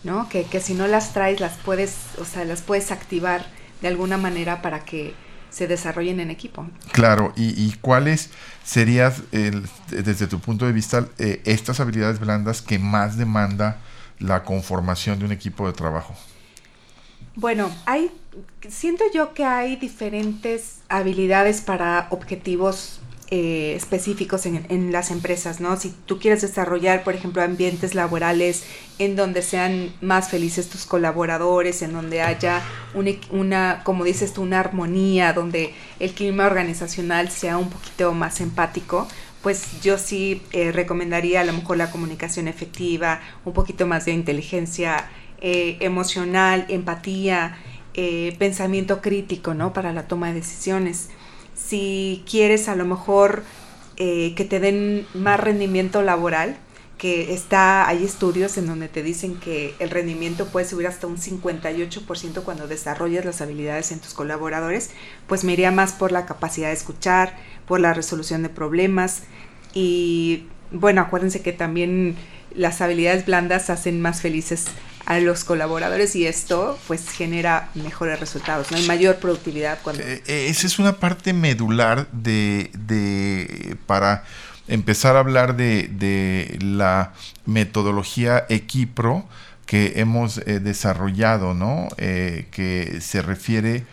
¿no? 0.03 0.29
Que, 0.29 0.45
si 0.59 0.75
no 0.75 0.85
las 0.85 1.11
traes, 1.11 1.39
las 1.39 1.57
puedes, 1.57 1.95
o 2.19 2.23
sea, 2.23 2.45
las 2.45 2.61
puedes 2.61 2.91
activar 2.91 3.47
de 3.81 3.87
alguna 3.87 4.19
manera 4.19 4.61
para 4.61 4.85
que 4.85 5.15
se 5.49 5.65
desarrollen 5.65 6.19
en 6.19 6.29
equipo. 6.29 6.67
Claro, 6.91 7.33
¿y, 7.35 7.71
cuáles 7.81 8.29
serían, 8.63 9.11
desde 9.89 10.27
tu 10.27 10.39
punto 10.39 10.67
de 10.67 10.71
vista, 10.71 11.07
eh, 11.17 11.41
estas 11.45 11.79
habilidades 11.79 12.19
blandas 12.19 12.61
que 12.61 12.77
más 12.77 13.17
demanda 13.17 13.79
la 14.19 14.43
conformación 14.43 15.17
de 15.17 15.25
un 15.25 15.31
equipo 15.31 15.65
de 15.65 15.73
trabajo? 15.73 16.13
Bueno, 17.33 17.71
hay, 17.87 18.11
siento 18.69 19.03
yo 19.11 19.33
que 19.33 19.45
hay 19.45 19.77
diferentes 19.77 20.81
habilidades 20.89 21.61
para 21.61 22.05
objetivos 22.11 23.01
eh, 23.29 23.73
específicos 23.75 24.45
en, 24.45 24.91
las 24.93 25.11
empresas, 25.11 25.59
¿no? 25.59 25.75
Si 25.75 25.93
tú 26.05 26.17
quieres 26.17 26.43
desarrollar, 26.43 27.03
por 27.03 27.13
ejemplo, 27.13 27.41
ambientes 27.41 27.93
laborales 27.93 28.63
en 28.99 29.17
donde 29.17 29.41
sean 29.41 29.93
más 29.99 30.29
felices 30.29 30.69
tus 30.69 30.85
colaboradores, 30.85 31.81
en 31.81 31.91
donde 31.91 32.21
haya 32.21 32.63
una, 32.93 33.83
como 33.83 34.05
dices 34.05 34.31
tú, 34.31 34.43
una 34.43 34.61
armonía, 34.61 35.33
donde 35.33 35.73
el 35.99 36.13
clima 36.13 36.45
organizacional 36.45 37.29
sea 37.29 37.57
un 37.57 37.69
poquito 37.69 38.13
más 38.13 38.39
empático, 38.39 39.09
pues 39.41 39.81
yo 39.81 39.97
sí 39.97 40.41
eh, 40.53 40.71
recomendaría 40.71 41.41
a 41.41 41.43
lo 41.43 41.51
mejor 41.51 41.75
la 41.75 41.91
comunicación 41.91 42.47
efectiva, 42.47 43.19
un 43.43 43.51
poquito 43.51 43.85
más 43.85 44.05
de 44.05 44.13
inteligencia 44.13 45.09
eh, 45.41 45.75
emocional, 45.81 46.65
empatía, 46.69 47.57
pensamiento 48.37 49.01
crítico, 49.01 49.55
¿no? 49.55 49.73
Para 49.73 49.91
la 49.91 50.07
toma 50.07 50.27
de 50.27 50.35
decisiones 50.35 51.09
si 51.57 52.23
quieres 52.29 52.69
a 52.69 52.75
lo 52.75 52.85
mejor 52.85 53.43
eh, 53.97 54.33
que 54.35 54.45
te 54.45 54.59
den 54.59 55.07
más 55.13 55.39
rendimiento 55.39 56.01
laboral, 56.01 56.57
que 56.97 57.33
está, 57.33 57.87
hay 57.87 58.03
estudios 58.03 58.57
en 58.57 58.65
donde 58.65 58.87
te 58.87 59.03
dicen 59.03 59.35
que 59.39 59.75
el 59.79 59.91
rendimiento 59.91 60.47
puede 60.47 60.67
subir 60.67 60.87
hasta 60.87 61.05
un 61.05 61.17
58% 61.17 62.43
cuando 62.43 62.67
desarrollas 62.67 63.23
las 63.23 63.41
habilidades 63.41 63.91
en 63.91 63.99
tus 63.99 64.13
colaboradores, 64.13 64.91
pues 65.27 65.43
me 65.43 65.53
iría 65.53 65.71
más 65.71 65.93
por 65.93 66.11
la 66.11 66.25
capacidad 66.25 66.67
de 66.67 66.73
escuchar, 66.73 67.37
por 67.67 67.79
la 67.79 67.93
resolución 67.93 68.41
de 68.41 68.49
problemas. 68.49 69.23
Y 69.73 70.45
bueno, 70.71 71.01
acuérdense 71.01 71.41
que 71.41 71.53
también 71.53 72.15
las 72.55 72.81
habilidades 72.81 73.25
blandas 73.25 73.69
hacen 73.69 74.01
más 74.01 74.21
felices 74.21 74.65
a 75.07 75.19
los 75.19 75.45
colaboradores 75.45 76.17
y 76.17 76.27
esto 76.27 76.77
pues 76.85 77.09
genera 77.09 77.69
mejores 77.75 78.19
resultados, 78.19 78.71
¿no? 78.71 78.77
hay 78.77 78.85
mayor 78.87 79.15
productividad 79.15 79.79
cuando... 79.81 80.03
Eh, 80.03 80.21
eh, 80.27 80.47
esa 80.49 80.67
es 80.67 80.79
una 80.79 80.97
parte 80.97 81.31
medular 81.31 82.09
de, 82.11 82.69
de 82.73 83.77
para 83.85 84.25
empezar 84.67 85.15
a 85.15 85.19
hablar 85.19 85.55
de, 85.55 85.87
de 85.87 86.59
la 86.61 87.13
metodología 87.45 88.45
Equipro 88.49 89.25
que 89.65 89.93
hemos 89.95 90.39
eh, 90.39 90.59
desarrollado, 90.59 91.53
¿no? 91.53 91.87
que 91.97 92.97
se 92.99 93.21
refiere 93.21 93.85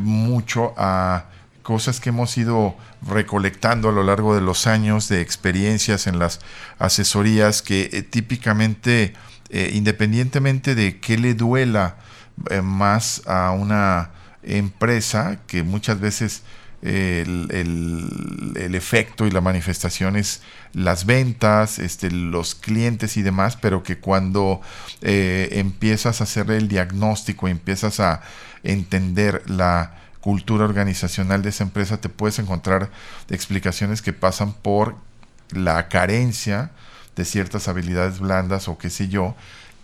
mucho 0.00 0.74
a 0.76 1.26
cosas 1.62 2.00
que 2.00 2.08
hemos 2.08 2.36
ido 2.36 2.74
recolectando 3.08 3.88
a 3.88 3.92
lo 3.92 4.02
largo 4.02 4.34
de 4.34 4.40
los 4.40 4.66
años 4.66 5.08
de 5.08 5.20
experiencias 5.20 6.08
en 6.08 6.18
las 6.18 6.40
asesorías 6.80 7.62
que 7.62 8.04
típicamente 8.10 9.14
eh, 9.48 9.70
independientemente 9.74 10.74
de 10.74 10.98
qué 10.98 11.18
le 11.18 11.34
duela 11.34 11.96
eh, 12.50 12.62
más 12.62 13.22
a 13.26 13.52
una 13.52 14.10
empresa, 14.42 15.38
que 15.46 15.62
muchas 15.62 16.00
veces 16.00 16.42
eh, 16.82 17.24
el, 17.26 18.74
efecto 18.74 19.26
y 19.26 19.30
la 19.30 19.40
manifestación 19.40 20.16
es 20.16 20.42
las 20.72 21.06
ventas, 21.06 21.78
este, 21.78 22.10
los 22.10 22.54
clientes 22.54 23.16
y 23.16 23.22
demás, 23.22 23.56
pero 23.56 23.82
que 23.82 23.98
cuando 23.98 24.60
empiezas 25.00 26.20
a 26.20 26.24
hacer 26.24 26.50
el 26.50 26.68
diagnóstico, 26.68 27.48
empiezas 27.48 28.00
a 28.00 28.20
entender 28.62 29.48
la 29.48 29.94
cultura 30.20 30.64
organizacional 30.64 31.42
de 31.42 31.48
esa 31.50 31.64
empresa, 31.64 32.00
te 32.00 32.08
puedes 32.08 32.38
encontrar 32.38 32.90
explicaciones 33.30 34.02
que 34.02 34.12
pasan 34.12 34.52
por 34.52 34.96
la 35.50 35.88
carencia 35.88 36.72
de 37.16 37.24
ciertas 37.24 37.66
habilidades 37.66 38.20
blandas 38.20 38.68
o 38.68 38.78
qué 38.78 38.90
sé 38.90 39.08
yo. 39.08 39.34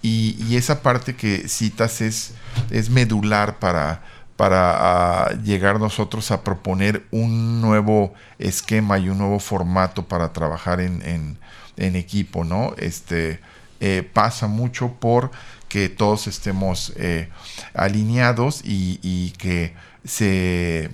Y, 0.02 0.56
esa 0.56 0.82
parte 0.82 1.14
que 1.14 1.48
citas 1.48 2.00
es, 2.00 2.34
es 2.70 2.90
medular 2.90 3.58
para, 3.58 4.02
para 4.36 5.26
ah, 5.26 5.32
llegar 5.44 5.78
nosotros 5.78 6.30
a 6.30 6.42
proponer 6.42 7.06
un 7.10 7.60
nuevo 7.60 8.12
esquema 8.38 8.98
y 8.98 9.08
un 9.08 9.18
nuevo 9.18 9.38
formato 9.38 10.06
para 10.06 10.32
trabajar 10.32 10.80
en, 10.80 11.38
en, 11.76 11.96
equipo, 11.96 12.44
¿no? 12.44 12.74
Este 12.78 13.40
eh, 13.80 14.08
pasa 14.12 14.46
mucho 14.46 14.92
por 15.00 15.30
que 15.68 15.88
todos 15.88 16.26
estemos 16.26 16.92
eh, 16.96 17.28
alineados 17.74 18.60
y, 18.64 19.00
y 19.02 19.30
que 19.32 19.74
se, 20.04 20.90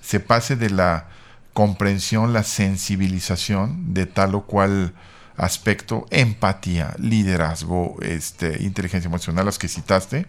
se 0.00 0.20
pase 0.20 0.56
de 0.56 0.70
la 0.70 1.08
comprensión, 1.52 2.32
la 2.32 2.42
sensibilización 2.42 3.92
de 3.94 4.06
tal 4.06 4.34
o 4.34 4.42
cual 4.42 4.94
aspecto, 5.42 6.06
empatía, 6.10 6.94
liderazgo, 6.98 7.96
este, 8.00 8.62
inteligencia 8.62 9.08
emocional, 9.08 9.44
las 9.44 9.58
que 9.58 9.68
citaste, 9.68 10.26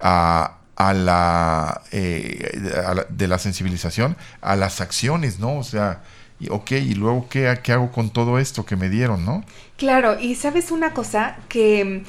a, 0.00 0.58
a, 0.76 0.92
la, 0.92 1.82
eh, 1.92 2.60
de 3.08 3.28
la 3.28 3.38
sensibilización 3.38 4.16
a 4.40 4.56
las 4.56 4.80
acciones, 4.80 5.38
¿no? 5.38 5.58
O 5.58 5.64
sea, 5.64 6.02
ok, 6.50 6.72
y 6.72 6.94
luego 6.94 7.28
¿qué, 7.28 7.58
qué 7.62 7.72
hago 7.72 7.92
con 7.92 8.10
todo 8.10 8.38
esto 8.38 8.66
que 8.66 8.76
me 8.76 8.88
dieron, 8.88 9.24
¿no? 9.24 9.44
Claro, 9.76 10.18
y 10.18 10.34
sabes 10.34 10.70
una 10.70 10.92
cosa 10.92 11.36
que 11.48 11.84
mm, 11.84 12.04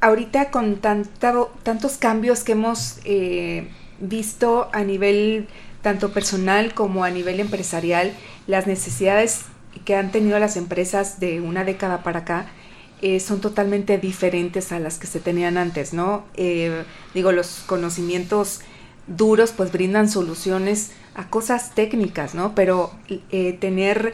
ahorita 0.00 0.50
con 0.50 0.76
tantos 0.76 1.96
cambios 1.98 2.44
que 2.44 2.52
hemos 2.52 3.00
eh, 3.04 3.68
visto 4.00 4.70
a 4.72 4.84
nivel 4.84 5.48
tanto 5.82 6.12
personal 6.12 6.74
como 6.74 7.04
a 7.04 7.10
nivel 7.10 7.40
empresarial, 7.40 8.12
las 8.46 8.66
necesidades 8.66 9.42
que 9.88 9.96
han 9.96 10.12
tenido 10.12 10.38
las 10.38 10.58
empresas 10.58 11.18
de 11.18 11.40
una 11.40 11.64
década 11.64 12.02
para 12.02 12.18
acá 12.18 12.44
eh, 13.00 13.20
son 13.20 13.40
totalmente 13.40 13.96
diferentes 13.96 14.70
a 14.70 14.78
las 14.78 14.98
que 14.98 15.06
se 15.06 15.18
tenían 15.18 15.56
antes, 15.56 15.94
¿no? 15.94 16.26
Eh, 16.34 16.84
digo, 17.14 17.32
los 17.32 17.60
conocimientos 17.64 18.60
duros 19.06 19.54
pues 19.56 19.72
brindan 19.72 20.10
soluciones 20.10 20.90
a 21.14 21.30
cosas 21.30 21.74
técnicas, 21.74 22.34
¿no? 22.34 22.54
Pero 22.54 22.92
eh, 23.08 23.56
tener 23.58 24.12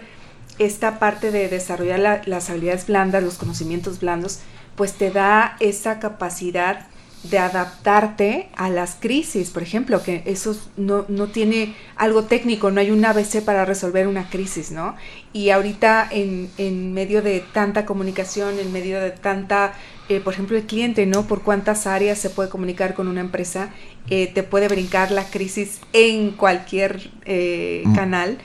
esta 0.60 1.00
parte 1.00 1.32
de 1.32 1.48
desarrollar 1.48 2.22
las 2.24 2.50
habilidades 2.50 2.86
blandas, 2.86 3.24
los 3.24 3.34
conocimientos 3.34 3.98
blandos, 3.98 4.38
pues 4.76 4.92
te 4.92 5.10
da 5.10 5.56
esa 5.58 5.98
capacidad 5.98 6.86
de 7.24 7.38
adaptarte 7.38 8.48
a 8.54 8.68
las 8.68 8.96
crisis, 9.00 9.50
por 9.50 9.62
ejemplo, 9.62 10.02
que 10.02 10.22
eso 10.26 10.56
no, 10.76 11.06
no, 11.08 11.28
tiene 11.28 11.74
algo 11.96 12.24
técnico, 12.24 12.70
no 12.70 12.80
hay 12.80 12.90
un 12.90 13.04
ABC 13.04 13.42
para 13.42 13.64
resolver 13.64 14.06
una 14.06 14.28
crisis, 14.28 14.70
¿no? 14.70 14.94
Y 15.34 15.50
ahorita 15.50 16.08
en, 16.10 16.48
en 16.56 16.94
medio 16.94 17.20
de 17.20 17.40
tanta 17.52 17.84
comunicación, 17.84 18.58
en 18.58 18.72
medio 18.72 18.98
de 18.98 19.10
tanta, 19.10 19.74
eh, 20.08 20.20
por 20.20 20.32
ejemplo, 20.32 20.56
el 20.56 20.64
cliente, 20.64 21.04
¿no? 21.04 21.26
Por 21.26 21.42
cuántas 21.42 21.86
áreas 21.86 22.18
se 22.18 22.30
puede 22.30 22.48
comunicar 22.48 22.94
con 22.94 23.08
una 23.08 23.20
empresa, 23.20 23.68
eh, 24.08 24.30
te 24.32 24.42
puede 24.42 24.68
brincar 24.68 25.10
la 25.10 25.24
crisis 25.24 25.80
en 25.92 26.30
cualquier 26.30 27.10
eh, 27.26 27.82
mm. 27.84 27.94
canal 27.94 28.38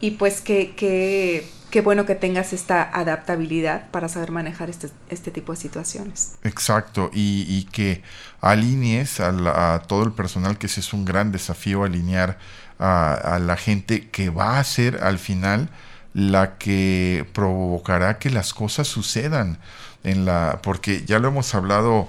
y 0.00 0.12
pues 0.12 0.40
que, 0.40 0.74
que 0.76 1.44
qué 1.74 1.80
bueno 1.80 2.06
que 2.06 2.14
tengas 2.14 2.52
esta 2.52 2.88
adaptabilidad 2.88 3.90
para 3.90 4.08
saber 4.08 4.30
manejar 4.30 4.70
este, 4.70 4.90
este 5.08 5.32
tipo 5.32 5.50
de 5.50 5.58
situaciones. 5.58 6.36
Exacto, 6.44 7.10
y, 7.12 7.64
que 7.72 8.00
alinees 8.40 9.18
a, 9.18 9.82
todo 9.88 10.04
el 10.04 10.12
personal, 10.12 10.56
que 10.56 10.66
ese 10.66 10.78
es 10.78 10.92
un 10.92 11.04
gran 11.04 11.32
desafío, 11.32 11.82
alinear 11.82 12.38
a, 12.78 13.40
la 13.42 13.56
gente 13.56 14.08
que 14.08 14.30
va 14.30 14.60
a 14.60 14.62
ser 14.62 15.02
al 15.02 15.18
final 15.18 15.68
la 16.14 16.56
que 16.58 17.26
provocará 17.32 18.18
que 18.18 18.30
las 18.30 18.54
cosas 18.54 18.88
sucedan 18.88 19.58
en 20.04 20.24
la 20.24 20.60
porque 20.62 21.04
ya 21.04 21.18
lo 21.18 21.28
hemos 21.28 21.54
hablado 21.54 22.08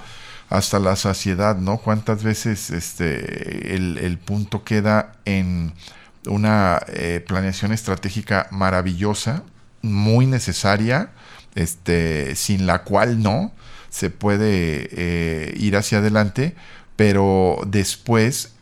hasta 0.49 0.79
la 0.79 0.95
saciedad, 0.95 1.57
¿no? 1.57 1.77
Cuántas 1.77 2.23
veces 2.23 2.69
este 2.69 3.75
el, 3.75 3.97
el 3.97 4.17
punto 4.19 4.63
queda 4.63 5.13
en 5.25 5.73
una 6.27 6.81
eh, 6.87 7.23
planeación 7.25 7.71
estratégica 7.71 8.47
maravillosa, 8.51 9.43
muy 9.81 10.25
necesaria, 10.25 11.09
este, 11.55 12.35
sin 12.35 12.65
la 12.65 12.83
cual 12.83 13.21
no 13.21 13.51
se 13.89 14.09
puede 14.09 14.89
eh, 14.91 15.53
ir 15.57 15.77
hacia 15.77 15.99
adelante, 15.99 16.55
pero 16.95 17.59
después, 17.67 18.53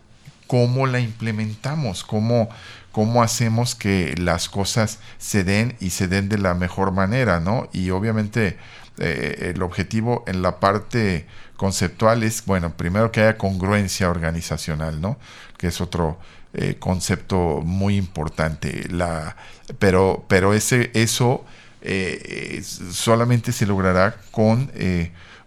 ¿cómo 0.48 0.86
la 0.86 1.00
implementamos? 1.00 2.04
¿Cómo, 2.04 2.50
¿Cómo 2.94 3.24
hacemos 3.24 3.74
que 3.74 4.14
las 4.18 4.50
cosas 4.50 5.00
se 5.18 5.44
den 5.44 5.76
y 5.80 5.90
se 5.90 6.08
den 6.08 6.30
de 6.30 6.38
la 6.38 6.54
mejor 6.54 6.92
manera? 6.92 7.40
¿no? 7.40 7.68
Y 7.74 7.90
obviamente 7.90 8.56
eh, 9.00 9.52
el 9.56 9.64
objetivo 9.64 10.24
en 10.28 10.44
la 10.44 10.60
parte 10.60 11.26
conceptual 11.58 12.22
es, 12.22 12.46
bueno, 12.46 12.78
primero 12.78 13.12
que 13.12 13.22
haya 13.22 13.38
congruencia 13.38 14.12
organizacional, 14.12 15.02
¿no? 15.02 15.18
Que 15.58 15.68
es 15.68 15.82
otro 15.82 16.20
eh, 16.54 16.76
concepto 16.80 17.62
muy 17.66 17.98
importante. 17.98 18.88
La, 18.92 19.36
pero, 19.80 20.24
pero 20.28 20.54
ese, 20.54 20.92
eso 20.94 21.44
eh, 21.82 22.62
solamente 22.64 23.52
se 23.52 23.66
logrará 23.66 24.16
con 24.30 24.72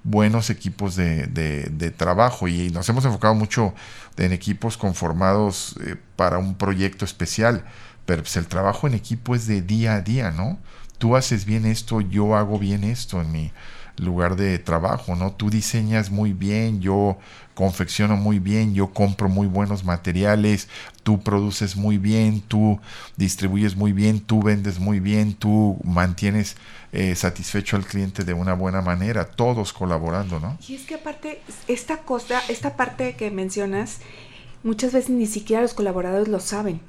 buenos 0.07 0.51
equipos 0.51 0.95
de, 0.95 1.27
de, 1.27 1.90
trabajo 1.90 2.47
y 2.47 2.71
nos 2.71 2.88
hemos 2.88 3.05
enfocado 3.05 3.35
mucho 3.35 3.75
en 4.16 4.33
equipos 4.33 4.77
conformados 4.77 5.77
para 6.14 6.38
un 6.38 6.55
proyecto 6.55 7.05
especial, 7.05 7.64
pero 8.07 8.23
pues, 8.23 8.37
el 8.37 8.47
trabajo 8.47 8.87
en 8.87 8.95
equipo 8.95 9.35
es 9.35 9.47
de 9.47 9.62
día 9.62 9.95
a 9.95 10.01
día, 10.03 10.31
¿no? 10.31 10.59
Tú 10.99 11.16
haces 11.16 11.45
bien 11.45 11.66
esto, 11.66 12.01
yo 12.01 12.37
hago 12.37 12.59
bien 12.59 12.85
esto 12.85 13.21
en 13.21 13.33
mi 13.33 13.53
lugar 13.99 14.37
de 14.37 14.59
trabajo, 14.59 15.16
¿no? 15.16 15.33
Tú 15.33 15.51
diseñas 15.51 16.11
muy 16.11 16.33
bien, 16.33 16.81
yo 16.81 17.19
confecciono 17.55 18.16
muy 18.16 18.38
bien, 18.38 18.75
yo 18.75 18.92
compro 18.92 19.29
muy 19.29 19.47
buenos 19.49 19.85
materiales, 19.85 20.69
tú 21.07 21.21
produces 21.21 21.77
muy 21.77 21.99
bien, 21.99 22.40
tú 22.40 22.81
distribuyes 23.16 23.77
muy 23.77 23.92
bien, 23.92 24.19
tú 24.19 24.42
vendes 24.42 24.81
muy 24.81 24.99
bien, 24.99 25.35
tú 25.35 25.79
mantienes 25.85 26.57
eh, 26.90 27.14
satisfecho 27.14 27.77
al 27.77 27.87
cliente 27.87 28.25
de 28.25 28.33
una 28.33 28.55
buena 28.55 28.83
manera, 28.83 29.25
todos 29.25 29.73
colaborando, 29.73 30.40
¿no? 30.40 30.59
Y 30.66 30.75
es 30.75 30.83
que 30.83 30.97
aparte, 30.97 31.40
esta 31.69 31.99
cosa, 31.99 32.42
esta 32.49 32.75
parte 32.75 33.14
que 33.14 33.31
mencionas, 33.31 34.01
muchas 34.64 34.92
veces 34.92 35.11
ni 35.11 35.27
siquiera 35.27 35.62
los 35.62 35.75
colaboradores 35.75 36.27
lo 36.27 36.40
saben, 36.40 36.81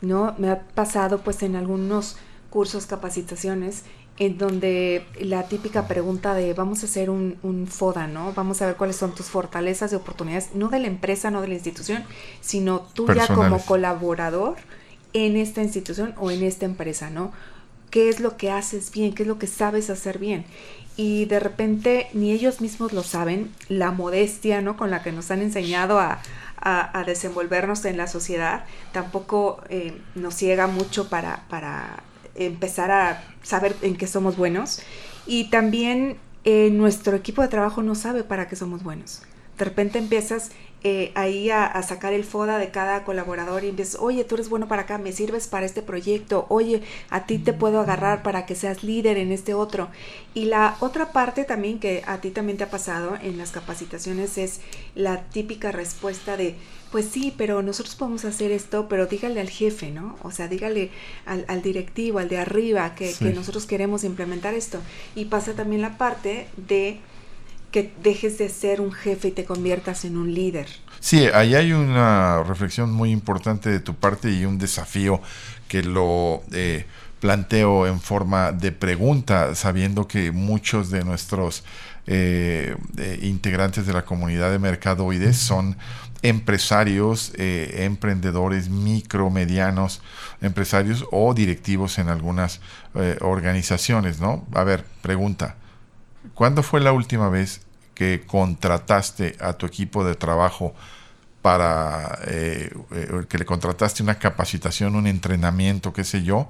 ¿no? 0.00 0.36
Me 0.38 0.50
ha 0.50 0.60
pasado 0.60 1.22
pues 1.22 1.42
en 1.42 1.56
algunos 1.56 2.16
cursos, 2.50 2.86
capacitaciones, 2.86 3.82
en 4.18 4.38
donde 4.38 5.04
la 5.20 5.48
típica 5.48 5.88
pregunta 5.88 6.34
de 6.34 6.54
vamos 6.54 6.82
a 6.82 6.86
hacer 6.86 7.10
un, 7.10 7.36
un, 7.42 7.66
FODA, 7.66 8.06
¿no? 8.06 8.32
Vamos 8.32 8.62
a 8.62 8.66
ver 8.66 8.76
cuáles 8.76 8.96
son 8.96 9.14
tus 9.14 9.26
fortalezas 9.26 9.92
y 9.92 9.96
oportunidades, 9.96 10.50
no 10.54 10.68
de 10.68 10.78
la 10.78 10.86
empresa, 10.86 11.30
no 11.30 11.40
de 11.40 11.48
la 11.48 11.54
institución, 11.54 12.04
sino 12.40 12.80
tú 12.94 13.06
ya 13.12 13.26
como 13.26 13.58
colaborador 13.64 14.56
en 15.14 15.36
esta 15.36 15.62
institución 15.62 16.14
o 16.16 16.30
en 16.30 16.44
esta 16.44 16.64
empresa, 16.64 17.10
¿no? 17.10 17.32
¿Qué 17.90 18.08
es 18.08 18.20
lo 18.20 18.36
que 18.36 18.50
haces 18.50 18.92
bien? 18.92 19.14
¿Qué 19.14 19.22
es 19.22 19.28
lo 19.28 19.38
que 19.38 19.46
sabes 19.46 19.90
hacer 19.90 20.18
bien? 20.18 20.44
Y 20.96 21.24
de 21.24 21.40
repente 21.40 22.08
ni 22.12 22.30
ellos 22.30 22.60
mismos 22.60 22.92
lo 22.92 23.02
saben, 23.02 23.52
la 23.68 23.90
modestia, 23.90 24.60
¿no? 24.60 24.76
Con 24.76 24.90
la 24.90 25.02
que 25.02 25.10
nos 25.10 25.32
han 25.32 25.42
enseñado 25.42 25.98
a, 25.98 26.20
a, 26.56 27.04
desenvolvernos 27.04 27.84
en 27.84 27.96
la 27.96 28.06
sociedad, 28.06 28.64
tampoco 28.92 29.60
eh, 29.68 30.00
nos 30.14 30.34
ciega 30.34 30.66
mucho 30.66 31.08
para, 31.08 31.44
para 31.48 32.02
empezar 32.34 32.90
a 32.90 33.24
saber 33.42 33.74
en 33.82 33.96
qué 33.96 34.06
somos 34.06 34.36
buenos. 34.36 34.80
Y 35.26 35.50
también 35.50 36.16
eh, 36.44 36.70
nuestro 36.70 37.16
equipo 37.16 37.42
de 37.42 37.48
trabajo 37.48 37.82
no 37.82 37.94
sabe 37.94 38.24
para 38.24 38.48
qué 38.48 38.56
somos 38.56 38.82
buenos. 38.82 39.22
De 39.58 39.64
repente 39.64 39.98
empiezas 39.98 40.50
eh, 40.86 41.12
ahí 41.14 41.48
a, 41.48 41.80
sacar 41.82 42.12
el 42.12 42.24
FODA 42.24 42.58
de 42.58 42.70
cada 42.70 43.04
colaborador 43.04 43.64
y 43.64 43.68
empiezas, 43.68 43.98
oye, 44.00 44.24
tú 44.24 44.34
eres 44.34 44.50
bueno 44.50 44.68
para 44.68 44.82
acá, 44.82 44.98
me 44.98 45.12
sirves 45.12 45.46
para 45.46 45.64
este 45.64 45.80
proyecto, 45.80 46.44
oye, 46.50 46.82
a 47.08 47.24
ti 47.24 47.38
te 47.38 47.54
puedo 47.54 47.80
agarrar 47.80 48.22
para 48.22 48.44
que 48.44 48.54
seas 48.54 48.84
líder 48.84 49.16
en 49.16 49.32
este 49.32 49.54
otro. 49.54 49.88
Y 50.34 50.44
la 50.44 50.76
otra 50.80 51.12
parte 51.12 51.44
también 51.44 51.78
que 51.78 52.02
a 52.06 52.20
ti 52.20 52.30
también 52.30 52.58
te 52.58 52.64
ha 52.64 52.70
pasado 52.70 53.16
en 53.22 53.38
las 53.38 53.52
capacitaciones 53.52 54.36
es 54.36 54.60
la 54.94 55.22
típica 55.22 55.72
respuesta 55.72 56.36
de, 56.36 56.56
pues 56.94 57.06
sí, 57.06 57.34
pero 57.36 57.60
nosotros 57.60 57.96
podemos 57.96 58.24
hacer 58.24 58.52
esto, 58.52 58.86
pero 58.88 59.06
dígale 59.06 59.40
al 59.40 59.50
jefe, 59.50 59.90
¿no? 59.90 60.16
O 60.22 60.30
sea, 60.30 60.46
dígale 60.46 60.92
al, 61.26 61.60
directivo, 61.60 62.20
al 62.20 62.28
de 62.28 62.38
arriba, 62.38 62.94
que, 62.94 63.12
nosotros 63.34 63.66
queremos 63.66 64.04
implementar 64.04 64.54
esto. 64.54 64.78
Y 65.16 65.24
pasa 65.24 65.54
también 65.54 65.82
la 65.82 65.98
parte 65.98 66.46
de 66.56 67.00
que 67.72 67.92
dejes 68.00 68.38
de 68.38 68.48
ser 68.48 68.80
un 68.80 68.92
jefe 68.92 69.26
y 69.26 69.30
te 69.32 69.44
conviertas 69.44 70.04
en 70.04 70.16
un 70.16 70.32
líder. 70.34 70.68
Sí, 71.00 71.26
ahí 71.34 71.56
hay 71.56 71.72
una 71.72 72.44
reflexión 72.44 72.92
muy 72.92 73.10
importante 73.10 73.70
de 73.70 73.80
tu 73.80 73.96
parte 73.96 74.30
y 74.30 74.44
un 74.44 74.58
desafío 74.58 75.20
que 75.66 75.82
lo 75.82 76.44
eh, 76.52 76.86
planteo 77.18 77.88
en 77.88 78.00
forma 78.00 78.52
de 78.52 78.70
pregunta, 78.70 79.56
sabiendo 79.56 80.06
que 80.06 80.30
muchos 80.30 80.90
de 80.90 81.02
nuestros 81.02 81.64
eh, 82.06 82.76
integrantes 83.22 83.84
de 83.84 83.94
la 83.94 84.04
comunidad 84.04 84.52
de 84.52 84.60
mercadoides 84.60 85.38
son 85.38 85.76
empresarios, 86.24 87.32
emprendedores 87.36 88.68
micro, 88.68 89.30
medianos, 89.30 90.02
empresarios 90.40 91.04
o 91.12 91.34
directivos 91.34 91.98
en 91.98 92.08
algunas 92.08 92.60
organizaciones, 93.20 94.18
¿no? 94.18 94.44
A 94.52 94.64
ver, 94.64 94.84
pregunta, 95.02 95.54
¿cuándo 96.34 96.64
fue 96.64 96.80
la 96.80 96.92
última 96.92 97.28
vez 97.28 97.60
que 97.94 98.24
contrataste 98.26 99.36
a 99.40 99.52
tu 99.54 99.66
equipo 99.66 100.04
de 100.04 100.14
trabajo 100.14 100.74
para 101.42 102.18
eh, 102.26 102.72
eh, 102.92 103.24
que 103.28 103.38
le 103.38 103.44
contrataste 103.44 104.02
una 104.02 104.18
capacitación, 104.18 104.96
un 104.96 105.06
entrenamiento, 105.06 105.92
qué 105.92 106.04
sé 106.04 106.22
yo, 106.22 106.48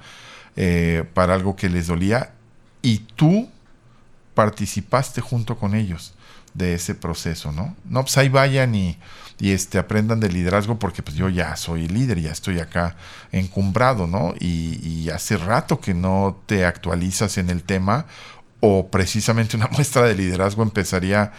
eh, 0.56 1.04
para 1.14 1.34
algo 1.34 1.56
que 1.56 1.68
les 1.68 1.88
dolía 1.88 2.32
y 2.80 2.98
tú 2.98 3.50
participaste 4.34 5.20
junto 5.20 5.58
con 5.58 5.74
ellos 5.74 6.14
de 6.54 6.74
ese 6.74 6.94
proceso, 6.94 7.50
¿no? 7.50 7.74
No, 7.84 8.02
pues 8.02 8.16
ahí 8.18 8.28
vayan 8.28 8.74
y, 8.74 8.96
y 9.38 9.50
este, 9.50 9.78
aprendan 9.78 10.20
de 10.20 10.28
liderazgo 10.28 10.78
porque 10.78 11.02
pues 11.02 11.16
yo 11.16 11.28
ya 11.28 11.56
soy 11.56 11.88
líder, 11.88 12.20
ya 12.20 12.32
estoy 12.32 12.60
acá 12.60 12.96
encumbrado, 13.32 14.06
¿no? 14.06 14.34
Y, 14.40 15.08
hace 15.10 15.36
rato 15.36 15.80
que 15.80 15.94
no 15.94 16.40
te 16.46 16.64
actualizas 16.64 17.38
en 17.38 17.50
el 17.50 17.62
tema 17.62 18.06
o 18.60 18.88
precisamente 18.88 19.56
una 19.56 19.68
muestra 19.72 20.02
de 20.02 20.14
liderazgo 20.14 20.62
empezaría 20.62 21.32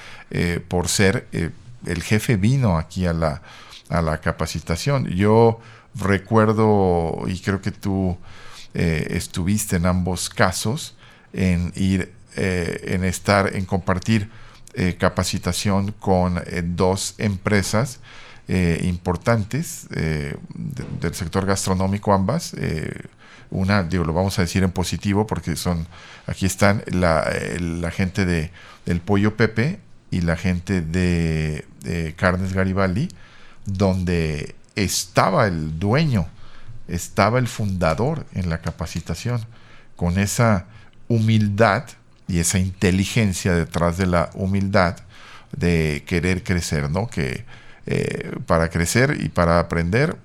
por 0.68 0.88
ser 0.88 1.28
el 1.32 2.04
jefe 2.04 2.38
vino 2.38 2.78
aquí 2.78 3.06
a 3.06 3.14
la, 3.14 3.42
a 3.90 4.02
la 4.02 4.20
capacitación. 4.20 5.08
Yo 5.08 5.60
recuerdo, 5.96 7.24
y 7.28 7.40
creo 7.40 7.62
que 7.62 7.72
tú 7.72 8.18
eh, 8.74 9.08
estuviste 9.12 9.78
en 9.78 9.86
ambos 9.86 10.30
casos, 10.30 10.96
en 11.34 11.72
ir, 11.76 12.14
eh, 12.36 12.82
en 12.88 13.04
estar, 13.04 13.56
en 13.56 13.66
compartir 13.66 14.30
eh, 14.76 14.96
capacitación 15.00 15.92
con 15.94 16.42
dos 16.76 17.16
empresas 17.18 18.00
importantes 18.48 19.88
del 19.90 21.16
sector 21.16 21.48
gastronómico 21.48 22.14
ambas. 22.14 22.54
una, 23.50 23.82
digo, 23.82 24.04
lo 24.04 24.14
vamos 24.14 24.38
a 24.38 24.44
decir 24.44 24.62
en 24.62 24.72
positivo 24.72 25.26
porque 25.26 25.56
son, 25.56 25.88
aquí 26.28 26.46
están 26.46 26.84
la, 26.86 27.28
la 27.60 27.90
gente 27.90 28.24
de, 28.24 28.52
del 28.86 29.02
Pollo 29.02 29.36
Pepe 29.36 29.80
y 30.12 30.22
la 30.22 30.36
gente 30.36 30.82
de 30.82 31.66
Carnes 32.18 32.54
Garibaldi, 32.54 33.10
donde 33.66 34.54
estaba 34.76 35.48
el 35.48 35.80
dueño, 35.80 36.28
estaba 36.88 37.40
el 37.40 37.48
fundador 37.48 38.28
en 38.34 38.50
la 38.50 38.60
capacitación, 38.60 39.44
con 39.96 40.20
esa 40.20 40.66
humildad 41.08 41.86
y 42.28 42.40
esa 42.40 42.60
inteligencia 42.60 43.54
detrás 43.54 43.98
de 43.98 44.08
la 44.08 44.30
humildad 44.34 44.98
de 45.56 46.04
querer 46.06 46.44
crecer, 46.44 46.90
¿no? 46.90 47.08
Que 47.08 47.46
eh, 47.86 48.32
para 48.46 48.70
crecer 48.70 49.18
y 49.22 49.30
para 49.30 49.60
aprender, 49.60 50.18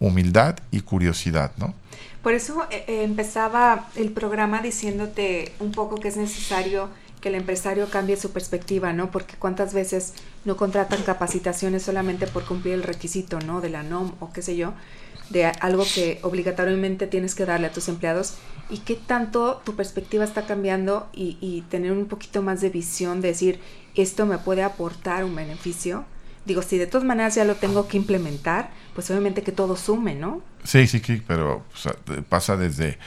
humildad 0.00 0.56
y 0.70 0.80
curiosidad, 0.80 1.52
¿no? 1.56 1.74
Por 2.22 2.34
eso 2.34 2.66
eh, 2.70 2.84
eh, 2.86 3.02
empezaba 3.04 3.88
el 3.96 4.10
programa 4.10 4.60
diciéndote 4.60 5.52
un 5.60 5.72
poco 5.72 5.96
que 5.96 6.08
es 6.08 6.16
necesario 6.16 6.90
que 7.20 7.28
el 7.30 7.34
empresario 7.34 7.88
cambie 7.90 8.16
su 8.16 8.30
perspectiva, 8.30 8.92
¿no? 8.92 9.10
Porque 9.10 9.34
cuántas 9.36 9.74
veces 9.74 10.14
no 10.44 10.56
contratan 10.56 11.02
capacitaciones 11.02 11.82
solamente 11.82 12.26
por 12.26 12.44
cumplir 12.44 12.74
el 12.74 12.82
requisito, 12.84 13.40
¿no? 13.40 13.60
De 13.60 13.70
la 13.70 13.82
NOM 13.82 14.12
o 14.20 14.32
qué 14.32 14.42
sé 14.42 14.56
yo, 14.56 14.74
de 15.30 15.46
algo 15.46 15.84
que 15.94 16.18
obligatoriamente 16.22 17.06
tienes 17.06 17.34
que 17.34 17.44
darle 17.44 17.66
a 17.68 17.72
tus 17.72 17.88
empleados 17.88 18.34
y 18.70 18.78
qué 18.78 18.94
tanto 18.94 19.62
tu 19.64 19.74
perspectiva 19.74 20.24
está 20.24 20.46
cambiando 20.46 21.08
y, 21.12 21.38
y 21.40 21.62
tener 21.70 21.92
un 21.92 22.06
poquito 22.06 22.42
más 22.42 22.60
de 22.60 22.70
visión, 22.70 23.20
de 23.20 23.28
decir, 23.28 23.60
esto 23.94 24.26
me 24.26 24.38
puede 24.38 24.62
aportar 24.62 25.24
un 25.24 25.34
beneficio. 25.34 26.04
Digo, 26.44 26.62
si 26.62 26.78
de 26.78 26.86
todas 26.86 27.06
maneras 27.06 27.34
ya 27.34 27.44
lo 27.44 27.56
tengo 27.56 27.88
que 27.88 27.96
implementar, 27.96 28.70
pues 28.94 29.10
obviamente 29.10 29.42
que 29.42 29.52
todo 29.52 29.76
sume, 29.76 30.14
¿no? 30.14 30.42
Sí, 30.64 30.86
sí, 30.86 31.00
sí, 31.04 31.22
pero 31.26 31.62
pasa 32.28 32.56
desde... 32.56 32.98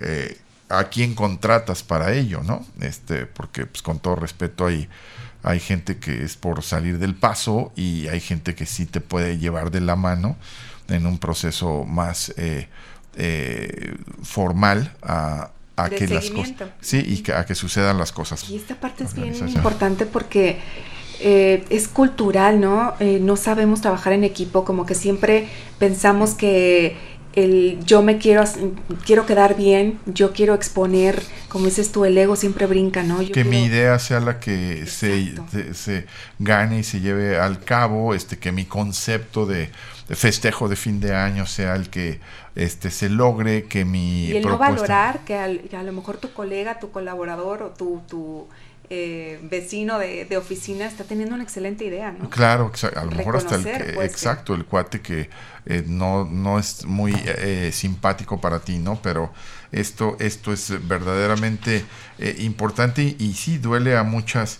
Eh, 0.00 0.36
a 0.70 0.84
quién 0.84 1.14
contratas 1.14 1.82
para 1.82 2.14
ello, 2.14 2.42
¿no? 2.44 2.64
Este, 2.80 3.26
porque 3.26 3.66
pues, 3.66 3.82
con 3.82 3.98
todo 3.98 4.14
respeto 4.14 4.66
hay, 4.66 4.88
hay 5.42 5.58
gente 5.58 5.98
que 5.98 6.22
es 6.22 6.36
por 6.36 6.62
salir 6.62 6.98
del 6.98 7.14
paso 7.14 7.72
y 7.76 8.06
hay 8.06 8.20
gente 8.20 8.54
que 8.54 8.66
sí 8.66 8.86
te 8.86 9.00
puede 9.00 9.38
llevar 9.38 9.72
de 9.72 9.80
la 9.80 9.96
mano 9.96 10.36
en 10.90 11.06
un 11.06 11.18
proceso 11.18 11.84
más 11.84 12.32
eh, 12.36 12.68
eh, 13.16 13.94
formal 14.22 14.92
a, 15.02 15.50
que 15.96 16.06
las 16.08 16.28
cosas 16.28 16.54
sí 16.82 17.02
y 17.06 17.22
que, 17.22 17.32
a 17.32 17.46
que 17.46 17.54
sucedan 17.54 17.96
las 17.96 18.12
cosas. 18.12 18.48
Y 18.50 18.56
esta 18.56 18.74
parte 18.74 19.04
es 19.04 19.14
bien 19.14 19.34
importante 19.48 20.04
porque 20.04 20.58
eh, 21.20 21.64
es 21.70 21.88
cultural, 21.88 22.60
¿no? 22.60 22.94
no 23.00 23.36
sabemos 23.36 23.80
trabajar 23.80 24.12
en 24.12 24.24
equipo, 24.24 24.64
como 24.64 24.84
que 24.84 24.94
siempre 24.94 25.48
pensamos 25.78 26.34
que 26.34 26.96
el 27.34 27.78
yo 27.84 28.02
me 28.02 28.18
quiero 28.18 28.44
quiero 29.04 29.24
quedar 29.26 29.56
bien, 29.56 29.98
yo 30.06 30.32
quiero 30.32 30.54
exponer, 30.54 31.22
como 31.48 31.66
dices 31.66 31.92
tú, 31.92 32.04
el 32.04 32.18
ego 32.18 32.34
siempre 32.34 32.66
brinca, 32.66 33.02
¿no? 33.02 33.18
que 33.20 33.44
mi 33.44 33.64
idea 33.64 33.98
sea 33.98 34.20
la 34.20 34.40
que 34.40 34.86
se, 34.86 35.34
se, 35.74 36.06
gane 36.38 36.80
y 36.80 36.82
se 36.82 37.00
lleve 37.00 37.38
al 37.38 37.62
cabo, 37.62 38.14
este 38.14 38.38
que 38.38 38.50
mi 38.50 38.64
concepto 38.64 39.46
de, 39.46 39.70
festejo 40.08 40.68
de 40.68 40.74
fin 40.74 41.00
de 41.00 41.14
año 41.14 41.46
sea 41.46 41.76
el 41.76 41.88
que 41.88 42.20
este 42.56 42.90
se 42.90 43.08
logre, 43.08 43.64
que 43.64 43.84
mi 43.84 44.26
y 44.26 44.36
el 44.36 44.44
no 44.44 44.58
valorar 44.58 45.20
que, 45.20 45.36
a 45.36 45.82
lo 45.82 45.92
mejor 45.92 46.16
tu 46.16 46.32
colega, 46.32 46.80
tu 46.80 46.90
colaborador 46.90 47.62
o 47.62 47.68
tu, 47.70 48.02
tu 48.08 48.48
eh, 48.92 49.38
vecino 49.44 50.00
de, 50.00 50.36
oficina 50.36 50.84
está 50.84 51.04
teniendo 51.04 51.36
una 51.36 51.44
excelente 51.44 51.84
idea, 51.84 52.10
¿no? 52.10 52.28
Claro, 52.28 52.72
a 52.96 53.04
lo 53.04 53.12
mejor 53.12 53.36
hasta 53.36 53.54
el 53.54 53.62
pues, 53.94 54.10
exacto, 54.10 54.52
el 54.52 54.64
cuate 54.64 55.00
que 55.00 55.30
eh, 55.66 55.84
no, 55.86 56.24
no 56.24 56.58
es 56.58 56.84
muy 56.86 57.14
eh, 57.24 57.70
simpático 57.72 58.40
para 58.40 58.58
ti, 58.58 58.78
¿no? 58.78 59.00
Pero 59.00 59.32
esto, 59.70 60.16
esto 60.18 60.52
es 60.52 60.72
verdaderamente 60.88 61.84
importante 62.38 63.14
y, 63.16 63.32
sí 63.34 63.58
duele 63.58 63.96
a 63.96 64.02
muchas 64.02 64.58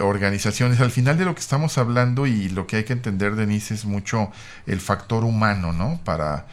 organizaciones. 0.00 0.80
Al 0.80 0.90
final 0.90 1.18
de 1.18 1.26
lo 1.26 1.34
que 1.34 1.40
estamos 1.40 1.76
hablando 1.76 2.26
y 2.26 2.48
lo 2.48 2.66
que 2.66 2.76
hay 2.76 2.84
que 2.84 2.94
entender, 2.94 3.36
Denise, 3.36 3.74
es 3.74 3.84
mucho 3.84 4.32
el 4.66 4.80
factor 4.80 5.24
humano, 5.24 5.74
¿no? 5.74 6.00
Para 6.04 6.46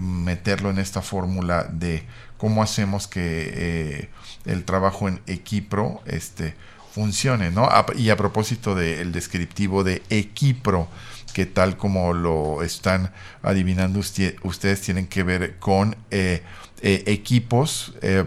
meterlo 0.00 0.70
en 0.70 0.78
esta 0.78 1.02
fórmula 1.02 1.64
de 1.64 2.02
cómo 2.38 2.62
hacemos 2.62 3.06
que 3.06 4.08
el 4.44 4.64
trabajo 4.64 5.08
en 5.08 5.20
Equipro 5.26 6.00
este, 6.06 6.54
funcione, 6.92 7.50
¿no? 7.50 7.68
y 7.96 8.10
a 8.10 8.16
propósito 8.16 8.74
del 8.74 9.12
descriptivo 9.12 9.84
de 9.84 10.02
Equipro, 10.10 10.88
que 11.32 11.46
tal 11.46 11.76
como 11.76 12.12
lo 12.12 12.62
están 12.62 13.12
adivinando 13.42 14.00
ustedes, 14.00 14.80
tienen 14.80 15.06
que 15.06 15.22
ver 15.22 15.58
con 15.58 15.96
eh, 16.10 16.42
eh, 16.82 17.04
equipos 17.06 17.94
eh, 18.02 18.24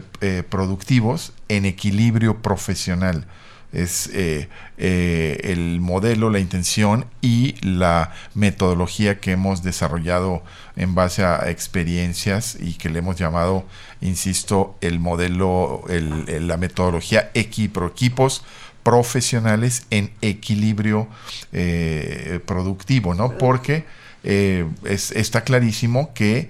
productivos 0.50 1.34
en 1.50 1.66
equilibrio 1.66 2.42
profesional 2.42 3.26
es 3.74 4.08
eh, 4.14 4.48
eh, 4.78 5.40
el 5.44 5.82
modelo, 5.82 6.30
la 6.30 6.40
intención 6.40 7.06
y 7.22 7.56
la 7.62 8.12
metodología 8.36 9.20
que 9.20 9.32
hemos 9.32 9.64
desarrollado 9.64 10.44
en 10.76 10.94
base 10.94 11.24
a 11.24 11.50
experiencias 11.50 12.56
y 12.60 12.76
que 12.76 12.90
le 12.90 13.00
hemos 13.00 13.16
llamado, 13.16 13.66
insisto, 14.00 14.78
el 14.82 15.00
modelo, 15.00 15.84
la 15.88 16.58
metodología 16.58 17.32
equipo, 17.34 17.86
equipos 17.86 18.46
profesionales 18.84 19.88
en 19.90 20.12
equilibrio 20.22 21.08
eh, 21.52 22.40
productivo, 22.46 23.16
¿no? 23.16 23.38
Porque 23.38 23.86
está 24.24 25.44
clarísimo 25.44 26.14
que 26.14 26.50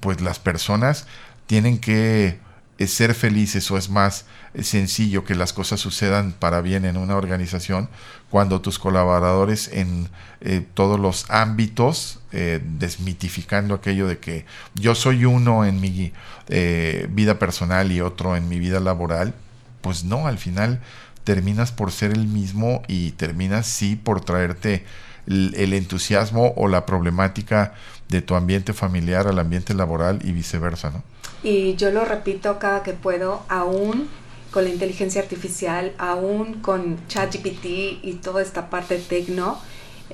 pues 0.00 0.20
las 0.20 0.38
personas 0.38 1.06
tienen 1.46 1.78
que 1.78 2.38
ser 2.78 3.14
felices 3.14 3.70
o 3.70 3.78
es 3.78 3.88
más 3.88 4.26
sencillo 4.60 5.24
que 5.24 5.34
las 5.34 5.52
cosas 5.52 5.80
sucedan 5.80 6.32
para 6.32 6.60
bien 6.60 6.84
en 6.84 6.96
una 6.96 7.16
organización 7.16 7.88
cuando 8.30 8.60
tus 8.60 8.78
colaboradores 8.78 9.68
en 9.72 10.08
eh, 10.40 10.66
todos 10.74 10.98
los 10.98 11.30
ámbitos, 11.30 12.18
eh, 12.32 12.60
desmitificando 12.64 13.74
aquello 13.74 14.08
de 14.08 14.18
que 14.18 14.44
yo 14.74 14.96
soy 14.96 15.24
uno 15.24 15.64
en 15.64 15.80
mi 15.80 16.12
eh, 16.48 17.06
vida 17.10 17.38
personal 17.38 17.92
y 17.92 18.00
otro 18.00 18.36
en 18.36 18.48
mi 18.48 18.58
vida 18.58 18.80
laboral, 18.80 19.34
pues 19.82 20.02
no, 20.02 20.26
al 20.26 20.38
final 20.38 20.80
terminas 21.22 21.72
por 21.72 21.92
ser 21.92 22.10
el 22.10 22.26
mismo 22.26 22.82
y 22.88 23.12
terminas 23.12 23.66
sí 23.66 23.96
por 23.96 24.24
traerte 24.24 24.84
el 25.26 25.72
entusiasmo 25.72 26.52
o 26.56 26.68
la 26.68 26.86
problemática 26.86 27.74
de 28.08 28.22
tu 28.22 28.34
ambiente 28.34 28.72
familiar 28.72 29.26
al 29.26 29.38
ambiente 29.38 29.74
laboral 29.74 30.20
y 30.22 30.32
viceversa, 30.32 30.90
¿no? 30.90 31.02
Y 31.42 31.74
yo 31.76 31.90
lo 31.90 32.04
repito 32.04 32.58
cada 32.58 32.82
que 32.82 32.92
puedo, 32.92 33.42
aún 33.48 34.08
con 34.50 34.64
la 34.64 34.70
inteligencia 34.70 35.20
artificial, 35.20 35.92
aún 35.98 36.60
con 36.60 36.98
ChatGPT 37.08 37.64
y 38.02 38.18
toda 38.22 38.40
esta 38.40 38.70
parte 38.70 38.98
tecno, 38.98 39.58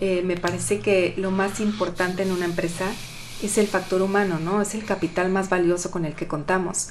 eh, 0.01 0.23
me 0.25 0.37
parece 0.37 0.79
que 0.79 1.15
lo 1.19 1.31
más 1.31 1.61
importante 1.61 2.23
en 2.23 2.33
una 2.33 2.47
empresa 2.47 2.87
es 3.43 3.59
el 3.59 3.67
factor 3.67 4.03
humano, 4.03 4.39
¿no? 4.39 4.63
Es 4.63 4.75
el 4.75 4.85
capital 4.85 5.31
más 5.31 5.51
valioso 5.51 5.91
con 5.91 6.05
el 6.05 6.15
que 6.15 6.27
contamos. 6.27 6.89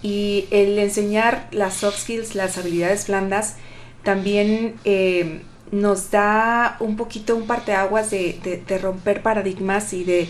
Y 0.00 0.46
el 0.50 0.78
enseñar 0.78 1.48
las 1.52 1.74
soft 1.74 2.00
skills, 2.00 2.34
las 2.34 2.56
habilidades 2.56 3.08
blandas, 3.08 3.56
también 4.04 4.76
eh, 4.84 5.42
nos 5.72 6.10
da 6.10 6.76
un 6.80 6.96
poquito 6.96 7.34
un 7.34 7.46
parteaguas 7.46 8.10
de, 8.10 8.62
de, 8.66 8.78
romper 8.78 9.22
paradigmas 9.22 9.92
y 9.94 10.04
de 10.04 10.28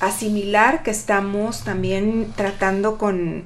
asimilar 0.00 0.82
que 0.84 0.92
estamos 0.92 1.64
también 1.64 2.32
tratando 2.36 2.96
con, 2.96 3.44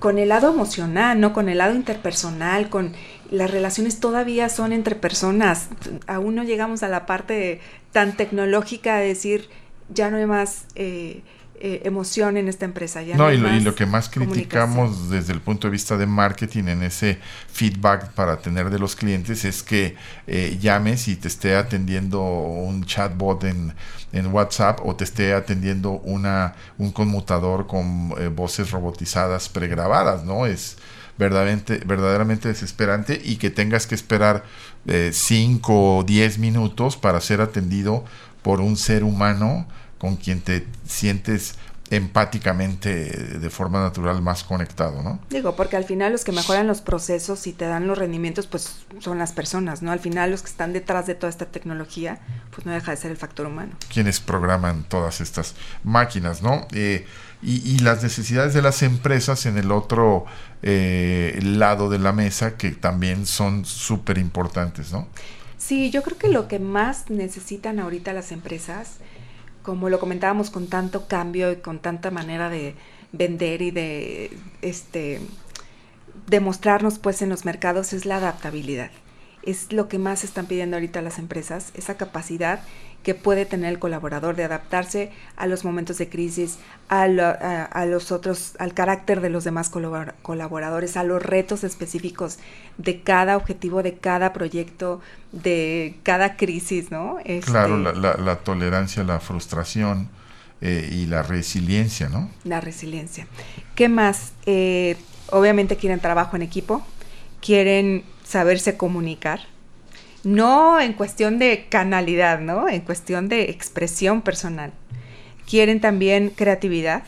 con 0.00 0.18
el 0.18 0.30
lado 0.30 0.52
emocional, 0.52 1.20
¿no? 1.20 1.32
Con 1.32 1.48
el 1.48 1.58
lado 1.58 1.74
interpersonal, 1.74 2.68
con 2.68 2.94
las 3.30 3.50
relaciones 3.50 4.00
todavía 4.00 4.48
son 4.48 4.72
entre 4.72 4.96
personas. 4.96 5.68
Aún 6.08 6.34
no 6.34 6.42
llegamos 6.42 6.82
a 6.82 6.88
la 6.88 7.06
parte 7.06 7.60
tan 7.92 8.16
tecnológica 8.16 8.96
de 8.96 9.06
decir, 9.06 9.48
ya 9.88 10.10
no 10.10 10.16
hay 10.16 10.26
más 10.26 10.66
eh, 10.74 11.22
eh, 11.66 11.80
emoción 11.86 12.36
en 12.36 12.46
esta 12.46 12.66
empresa. 12.66 13.00
Ya 13.00 13.16
no, 13.16 13.32
y, 13.32 13.38
lo, 13.38 13.74
que 13.74 13.86
más 13.86 14.10
criticamos 14.10 15.08
desde 15.08 15.32
el 15.32 15.40
punto 15.40 15.66
de 15.66 15.70
vista 15.70 15.96
de 15.96 16.04
marketing 16.04 16.64
en 16.64 16.82
ese 16.82 17.18
feedback 17.50 18.10
para 18.10 18.36
tener 18.36 18.68
de 18.68 18.78
los 18.78 18.94
clientes 18.94 19.46
es 19.46 19.62
que 19.62 19.96
eh, 20.26 20.58
llames 20.60 21.08
y 21.08 21.16
te 21.16 21.26
esté 21.26 21.56
atendiendo 21.56 22.20
un 22.20 22.84
chatbot 22.84 23.44
en, 23.44 23.72
en 24.12 24.26
WhatsApp 24.26 24.80
o 24.84 24.94
te 24.94 25.04
esté 25.04 25.32
atendiendo 25.32 25.92
una, 25.92 26.54
un 26.76 26.92
conmutador 26.92 27.66
con 27.66 28.10
voces 28.36 28.70
robotizadas 28.70 29.48
pregrabadas, 29.48 30.22
¿no? 30.22 30.44
Es 30.44 30.76
verdaderamente, 31.16 31.80
verdaderamente 31.86 32.48
desesperante 32.48 33.18
y 33.24 33.36
que 33.36 33.48
tengas 33.48 33.86
que 33.86 33.94
esperar 33.94 34.44
5 34.86 35.96
o 35.96 36.04
10 36.04 36.38
minutos 36.40 36.98
para 36.98 37.22
ser 37.22 37.40
atendido 37.40 38.04
por 38.42 38.60
un 38.60 38.76
ser 38.76 39.02
humano 39.02 39.66
con 40.04 40.16
quien 40.16 40.42
te 40.42 40.66
sientes 40.86 41.54
empáticamente 41.88 42.90
de 43.38 43.48
forma 43.48 43.80
natural 43.80 44.20
más 44.20 44.44
conectado, 44.44 45.02
¿no? 45.02 45.18
Digo, 45.30 45.56
porque 45.56 45.78
al 45.78 45.84
final 45.84 46.12
los 46.12 46.24
que 46.24 46.32
mejoran 46.32 46.66
los 46.66 46.82
procesos 46.82 47.46
y 47.46 47.54
te 47.54 47.64
dan 47.64 47.86
los 47.86 47.96
rendimientos, 47.96 48.46
pues 48.46 48.84
son 48.98 49.16
las 49.18 49.32
personas, 49.32 49.80
¿no? 49.80 49.92
Al 49.92 50.00
final 50.00 50.30
los 50.30 50.42
que 50.42 50.50
están 50.50 50.74
detrás 50.74 51.06
de 51.06 51.14
toda 51.14 51.30
esta 51.30 51.46
tecnología, 51.46 52.18
pues 52.50 52.66
no 52.66 52.72
deja 52.72 52.90
de 52.90 52.98
ser 52.98 53.12
el 53.12 53.16
factor 53.16 53.46
humano. 53.46 53.72
Quienes 53.90 54.20
programan 54.20 54.84
todas 54.84 55.22
estas 55.22 55.54
máquinas, 55.84 56.42
¿no? 56.42 56.68
Eh, 56.72 57.06
y, 57.40 57.78
las 57.78 58.02
necesidades 58.02 58.52
de 58.52 58.60
las 58.60 58.82
empresas 58.82 59.46
en 59.46 59.56
el 59.56 59.72
otro 59.72 60.26
eh, 60.60 61.38
lado 61.42 61.88
de 61.88 61.98
la 61.98 62.12
mesa, 62.12 62.58
que 62.58 62.72
también 62.72 63.24
son 63.24 63.64
súper 63.64 64.18
importantes, 64.18 64.92
¿no? 64.92 65.08
Sí, 65.56 65.90
yo 65.90 66.02
creo 66.02 66.18
que 66.18 66.28
lo 66.28 66.46
que 66.46 66.58
más 66.58 67.08
necesitan 67.08 67.80
ahorita 67.80 68.12
las 68.12 68.32
empresas 68.32 68.98
como 69.64 69.88
lo 69.88 69.98
comentábamos, 69.98 70.50
con 70.50 70.68
tanto 70.68 71.08
cambio 71.08 71.50
y 71.50 71.56
con 71.56 71.80
tanta 71.80 72.12
manera 72.12 72.50
de 72.50 72.76
vender 73.12 73.62
y 73.62 73.70
de 73.72 74.36
este 74.62 75.20
demostrarnos 76.26 76.98
pues 76.98 77.22
en 77.22 77.30
los 77.30 77.44
mercados 77.44 77.92
es 77.92 78.06
la 78.06 78.18
adaptabilidad. 78.18 78.90
Es 79.42 79.72
lo 79.72 79.88
que 79.88 79.98
más 79.98 80.22
están 80.22 80.46
pidiendo 80.46 80.76
ahorita 80.76 81.02
las 81.02 81.18
empresas, 81.18 81.72
esa 81.74 81.96
capacidad 81.96 82.60
que 83.04 83.14
puede 83.14 83.44
tener 83.46 83.70
el 83.70 83.78
colaborador 83.78 84.34
de 84.34 84.44
adaptarse 84.44 85.12
a 85.36 85.46
los 85.46 85.64
momentos 85.64 85.98
de 85.98 86.08
crisis, 86.08 86.58
a, 86.88 87.06
los 87.06 88.10
otros, 88.10 88.54
al 88.58 88.74
carácter 88.74 89.20
de 89.20 89.30
los 89.30 89.44
demás 89.44 89.70
colaboradores, 89.70 90.96
a 90.96 91.04
los 91.04 91.22
retos 91.22 91.62
específicos 91.62 92.38
de 92.78 93.02
cada 93.02 93.36
objetivo, 93.36 93.82
de 93.82 93.94
cada 93.98 94.32
proyecto, 94.32 95.00
de 95.30 95.96
cada 96.02 96.36
crisis, 96.36 96.90
¿no? 96.90 97.18
claro, 97.44 97.78
este 97.78 98.00
la, 98.00 98.16
la, 98.16 98.36
tolerancia, 98.36 99.04
la 99.04 99.20
frustración 99.20 100.08
eh, 100.60 100.88
y 100.90 101.06
la 101.06 101.22
resiliencia, 101.22 102.08
¿no? 102.08 102.30
La 102.44 102.60
resiliencia. 102.62 103.26
¿Qué 103.74 103.90
más? 103.90 104.32
Eh, 104.46 104.96
obviamente 105.30 105.76
quieren 105.76 106.00
trabajo 106.00 106.36
en 106.36 106.42
equipo, 106.42 106.82
quieren 107.42 108.02
saberse 108.24 108.78
comunicar, 108.78 109.40
no 110.24 110.80
en 110.80 110.94
cuestión 110.94 111.38
de 111.38 111.66
canalidad, 111.68 112.40
¿no? 112.40 112.68
En 112.68 112.80
cuestión 112.80 113.28
de 113.28 113.50
expresión 113.50 114.22
personal. 114.22 114.72
Quieren 115.48 115.80
también 115.80 116.30
creatividad, 116.30 117.04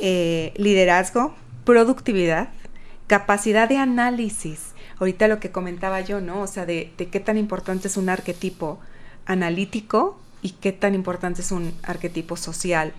eh, 0.00 0.52
liderazgo, 0.56 1.34
productividad, 1.64 2.50
capacidad 3.06 3.68
de 3.68 3.76
análisis. 3.76 4.72
Ahorita 4.98 5.28
lo 5.28 5.40
que 5.40 5.50
comentaba 5.50 6.00
yo, 6.00 6.20
¿no? 6.20 6.42
O 6.42 6.46
sea, 6.46 6.64
de, 6.64 6.92
qué 6.96 7.20
tan 7.20 7.36
importante 7.36 7.88
es 7.88 7.96
un 7.96 8.08
arquetipo 8.08 8.78
analítico 9.26 10.20
y 10.42 10.50
qué 10.50 10.72
tan 10.72 10.94
importante 10.94 11.42
es 11.42 11.50
un 11.50 11.74
arquetipo 11.82 12.36
social, 12.36 12.92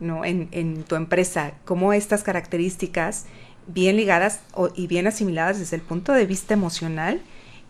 ¿no? 0.00 0.24
En, 0.24 0.48
en 0.52 0.84
tu 0.84 0.94
empresa, 0.94 1.52
cómo 1.64 1.92
estas 1.92 2.22
características 2.22 3.26
bien 3.66 3.96
ligadas 3.96 4.40
y 4.74 4.86
bien 4.86 5.06
asimiladas 5.06 5.58
desde 5.58 5.76
el 5.76 5.82
punto 5.82 6.12
de 6.12 6.26
vista 6.26 6.54
emocional 6.54 7.22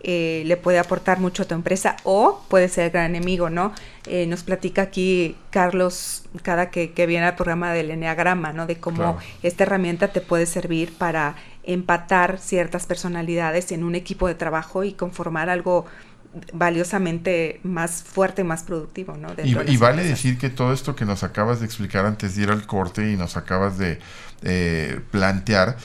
eh, 0.07 0.43
le 0.45 0.59
puede 0.59 0.79
aportar 0.79 1.19
mucho 1.19 1.45
a 1.45 1.47
tu 1.47 1.55
empresa 1.55 1.97
o 2.05 2.45
puede 2.49 2.69
ser 2.69 2.91
gran 2.91 3.07
enemigo, 3.07 3.49
¿no? 3.49 3.73
Eh, 4.07 4.27
nos 4.27 4.43
platica 4.43 4.83
aquí 4.83 5.35
Carlos 5.49 6.25
cada 6.43 6.69
que, 6.69 6.93
viene 7.07 7.25
al 7.25 7.37
programa 7.37 7.73
del 7.73 7.91
Enneagrama, 7.91 8.53
¿no? 8.53 8.67
De 8.67 8.77
cómo 8.77 9.17
esta 9.43 9.65
herramienta 9.65 10.09
te 10.09 10.21
puede 10.21 10.45
servir 10.45 10.93
para 10.93 11.37
empatar 11.63 12.39
ciertas 12.39 12.85
personalidades 12.85 13.73
en 13.73 13.83
un 13.83 13.95
equipo 13.95 14.29
de 14.29 14.35
trabajo 14.35 14.85
y 14.85 14.93
conformar 14.93 15.49
algo 15.49 15.87
valiosamente 16.53 17.61
más 17.63 18.03
fuerte, 18.03 18.45
más 18.45 18.65
productivo, 18.65 19.17
¿no? 19.17 19.29
Y, 19.43 19.77
vale 19.79 20.05
decir 20.05 20.37
que 20.37 20.51
todo 20.51 20.75
esto 20.75 20.95
que 20.95 21.07
nos 21.07 21.23
acabas 21.23 21.61
de 21.61 21.67
explicar 21.67 22.05
antes 22.05 22.37
de 22.37 22.43
ir 22.43 22.51
al 22.51 22.67
corte 22.67 23.11
y 23.11 23.17
nos 23.17 23.39
acabas 23.39 23.79
de 23.79 24.01
eh, 24.43 25.01
plantear, 25.11 25.77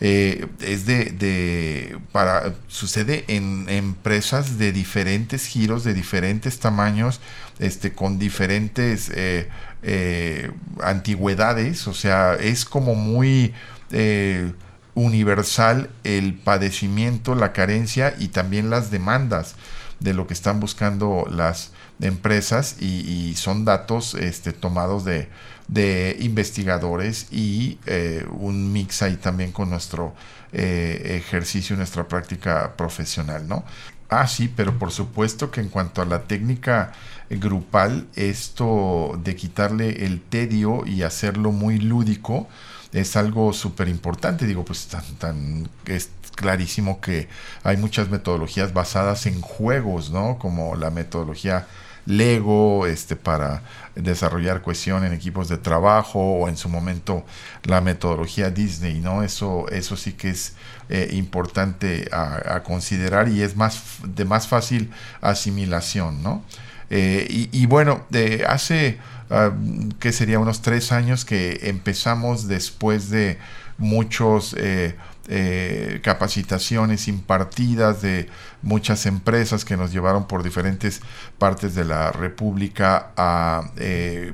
eh, 0.00 0.46
es 0.60 0.86
de, 0.86 1.98
para 2.12 2.54
sucede 2.68 3.24
en 3.26 3.68
empresas 3.68 4.56
de 4.56 4.70
diferentes 4.70 5.46
giros 5.46 5.82
de 5.82 5.92
diferentes 5.92 6.60
tamaños 6.60 7.20
este 7.58 7.92
con 7.92 8.18
diferentes 8.18 9.10
eh, 9.12 9.48
eh, 9.82 10.52
antigüedades. 10.82 11.88
O 11.88 11.94
sea 11.94 12.34
es 12.34 12.64
como 12.64 12.94
muy 12.94 13.54
universal 14.94 15.88
el 16.04 16.34
padecimiento 16.34 17.34
la 17.34 17.52
carencia 17.52 18.14
y 18.18 18.28
también 18.28 18.70
las 18.70 18.90
demandas 18.90 19.56
de 19.98 20.14
lo 20.14 20.26
que 20.26 20.34
están 20.34 20.60
buscando 20.60 21.26
las 21.30 21.72
empresas 22.00 22.76
y, 22.80 23.34
son 23.34 23.64
datos 23.64 24.14
este, 24.14 24.52
tomados 24.52 25.04
de, 25.04 25.28
de 25.68 26.16
investigadores 26.20 27.28
y 27.30 27.78
eh, 27.86 28.26
un 28.30 28.72
mix 28.72 29.02
ahí 29.02 29.16
también 29.16 29.52
con 29.52 29.70
nuestro 29.70 30.14
eh, 30.52 31.20
ejercicio, 31.22 31.76
nuestra 31.76 32.08
práctica 32.08 32.74
profesional, 32.76 33.46
¿no? 33.46 33.64
Ah, 34.08 34.26
sí, 34.26 34.48
pero 34.48 34.78
por 34.78 34.90
supuesto 34.90 35.50
que 35.50 35.60
en 35.60 35.68
cuanto 35.68 36.00
a 36.00 36.06
la 36.06 36.22
técnica 36.22 36.92
grupal, 37.28 38.06
esto 38.16 39.20
de 39.22 39.36
quitarle 39.36 40.06
el 40.06 40.22
tedio 40.22 40.86
y 40.86 41.02
hacerlo 41.02 41.52
muy 41.52 41.78
lúdico 41.78 42.48
es 42.92 43.16
algo 43.16 43.52
súper 43.52 43.88
importante. 43.88 44.46
Digo, 44.46 44.64
pues 44.64 44.86
tan, 44.86 45.04
tan, 45.16 45.68
es 45.84 46.10
clarísimo 46.34 47.00
que 47.02 47.28
hay 47.64 47.76
muchas 47.76 48.08
metodologías 48.08 48.72
basadas 48.72 49.26
en 49.26 49.42
juegos, 49.42 50.10
¿no? 50.10 50.38
Como 50.38 50.76
la 50.76 50.90
metodología 50.90 51.66
Lego, 52.08 52.86
este, 52.86 53.16
para 53.16 53.62
desarrollar 53.94 54.62
cohesión 54.62 55.04
en 55.04 55.12
equipos 55.12 55.50
de 55.50 55.58
trabajo 55.58 56.18
o 56.18 56.48
en 56.48 56.56
su 56.56 56.70
momento 56.70 57.22
la 57.64 57.82
metodología 57.82 58.50
Disney, 58.50 58.98
¿no? 59.00 59.22
Eso, 59.22 59.68
eso 59.68 59.94
sí 59.94 60.14
que 60.14 60.30
es 60.30 60.54
eh, 60.88 61.10
importante 61.12 62.08
a, 62.10 62.62
considerar 62.62 63.28
y 63.28 63.42
es 63.42 63.56
más 63.56 63.82
de 64.02 64.24
más 64.24 64.48
fácil 64.48 64.90
asimilación, 65.20 66.22
¿no? 66.22 66.42
Eh, 66.88 67.48
y, 67.52 67.66
bueno, 67.66 68.06
hace 68.46 68.98
uh, 69.28 69.90
que 69.98 70.12
sería 70.12 70.38
unos 70.38 70.62
tres 70.62 70.92
años 70.92 71.26
que 71.26 71.60
empezamos 71.64 72.48
después 72.48 73.10
de 73.10 73.36
muchos 73.76 74.56
eh, 74.58 74.96
eh, 75.28 76.00
capacitaciones 76.02 77.06
impartidas 77.06 78.00
de 78.00 78.28
muchas 78.62 79.04
empresas 79.04 79.64
que 79.64 79.76
nos 79.76 79.92
llevaron 79.92 80.26
por 80.26 80.42
diferentes 80.42 81.02
partes 81.36 81.74
de 81.74 81.84
la 81.84 82.12
República 82.12 83.10
a 83.16 83.70
eh, 83.76 84.32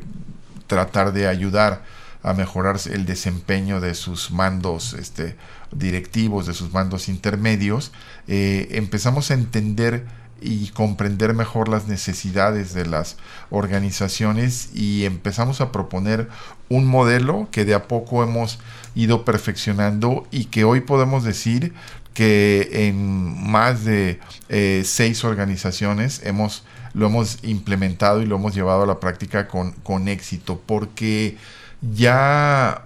tratar 0.68 1.12
de 1.12 1.26
ayudar 1.26 1.82
a 2.22 2.32
mejorar 2.32 2.76
el 2.90 3.04
desempeño 3.04 3.80
de 3.80 3.94
sus 3.94 4.30
mandos 4.30 4.94
este, 4.94 5.36
directivos, 5.72 6.46
de 6.46 6.54
sus 6.54 6.72
mandos 6.72 7.08
intermedios, 7.08 7.92
eh, 8.28 8.68
empezamos 8.70 9.30
a 9.30 9.34
entender 9.34 10.06
y 10.40 10.68
comprender 10.68 11.34
mejor 11.34 11.68
las 11.68 11.86
necesidades 11.86 12.74
de 12.74 12.86
las 12.86 13.16
organizaciones 13.50 14.70
y 14.74 15.04
empezamos 15.04 15.60
a 15.60 15.72
proponer 15.72 16.28
un 16.68 16.86
modelo 16.86 17.48
que 17.50 17.64
de 17.64 17.74
a 17.74 17.88
poco 17.88 18.22
hemos 18.22 18.58
ido 18.94 19.24
perfeccionando 19.24 20.26
y 20.30 20.46
que 20.46 20.64
hoy 20.64 20.80
podemos 20.80 21.24
decir 21.24 21.72
que 22.14 22.86
en 22.88 23.50
más 23.50 23.84
de 23.84 24.20
eh, 24.48 24.82
seis 24.84 25.24
organizaciones 25.24 26.20
hemos, 26.24 26.64
lo 26.94 27.06
hemos 27.06 27.38
implementado 27.42 28.22
y 28.22 28.26
lo 28.26 28.36
hemos 28.36 28.54
llevado 28.54 28.84
a 28.84 28.86
la 28.86 29.00
práctica 29.00 29.48
con, 29.48 29.72
con 29.72 30.06
éxito, 30.08 30.62
porque 30.64 31.36
ya 31.82 32.84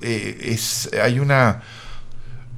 eh, 0.00 0.38
es, 0.40 0.90
hay 1.00 1.20
una, 1.20 1.62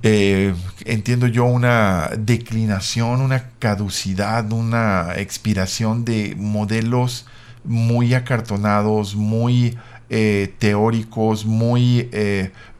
eh, 0.05 0.55
entiendo 0.85 1.27
yo, 1.27 1.45
una 1.47 2.11
declinación, 2.17 3.21
una 3.21 3.51
caducidad, 3.59 4.51
una 4.53 5.15
expiración 5.17 6.05
de 6.05 6.35
modelos 6.39 7.27
muy 7.65 8.15
acartonados, 8.15 9.17
muy 9.17 9.77
eh, 10.11 10.55
teóricos, 10.59 11.45
muy 11.47 12.11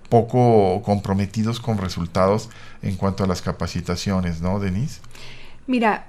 poco 0.09 0.83
comprometidos 0.83 1.61
con 1.61 1.79
resultados 1.79 2.49
en 2.83 2.97
cuanto 2.97 3.25
a 3.25 3.27
las 3.27 3.43
capacitaciones, 3.43 4.41
¿no, 4.41 4.59
Denise? 4.59 5.01
Mira, 5.67 6.07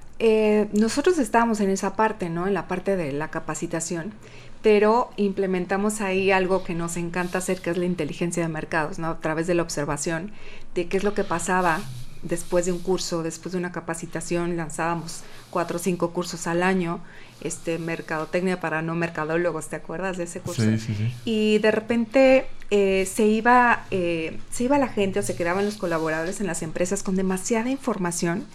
nosotros 0.73 1.17
estábamos 1.19 1.59
en 1.59 1.69
esa 1.69 1.95
parte, 1.95 2.29
¿no? 2.29 2.47
En 2.47 2.53
la 2.53 2.67
parte 2.67 2.95
de 2.95 3.11
la 3.11 3.29
capacitación 3.29 4.13
pero 4.61 5.09
implementamos 5.15 6.01
ahí 6.01 6.31
algo 6.31 6.63
que 6.63 6.75
nos 6.75 6.97
encanta 6.97 7.37
hacer, 7.37 7.61
que 7.61 7.69
es 7.69 7.77
la 7.77 7.85
inteligencia 7.85 8.43
de 8.43 8.49
mercados, 8.49 8.99
¿no? 8.99 9.07
A 9.07 9.19
través 9.19 9.47
de 9.47 9.55
la 9.55 9.63
observación 9.63 10.31
de 10.75 10.87
qué 10.87 10.97
es 10.97 11.03
lo 11.03 11.13
que 11.13 11.23
pasaba 11.23 11.79
después 12.23 12.65
de 12.65 12.73
un 12.73 12.79
curso, 12.79 13.23
después 13.23 13.53
de 13.53 13.57
una 13.57 13.71
capacitación, 13.71 14.57
lanzábamos 14.57 15.23
cuatro 15.49 15.77
o 15.77 15.79
cinco 15.79 16.11
cursos 16.11 16.47
al 16.47 16.63
año, 16.63 16.99
este, 17.41 17.79
mercadotecnia 17.79 18.59
para 18.59 18.81
no 18.81 18.95
mercadólogos, 18.95 19.67
¿te 19.67 19.75
acuerdas 19.75 20.17
de 20.17 20.23
ese 20.25 20.39
curso? 20.39 20.63
Sí, 20.63 20.77
sí, 20.77 20.95
sí. 20.95 21.13
Y 21.25 21.59
de 21.59 21.71
repente 21.71 22.45
eh, 22.71 23.07
se, 23.11 23.25
iba, 23.25 23.85
eh, 23.91 24.37
se 24.51 24.65
iba 24.65 24.77
la 24.77 24.87
gente 24.87 25.19
o 25.19 25.23
se 25.23 25.35
quedaban 25.35 25.65
los 25.65 25.77
colaboradores 25.77 26.41
en 26.41 26.47
las 26.47 26.61
empresas 26.61 27.03
con 27.03 27.15
demasiada 27.15 27.69
información 27.69 28.45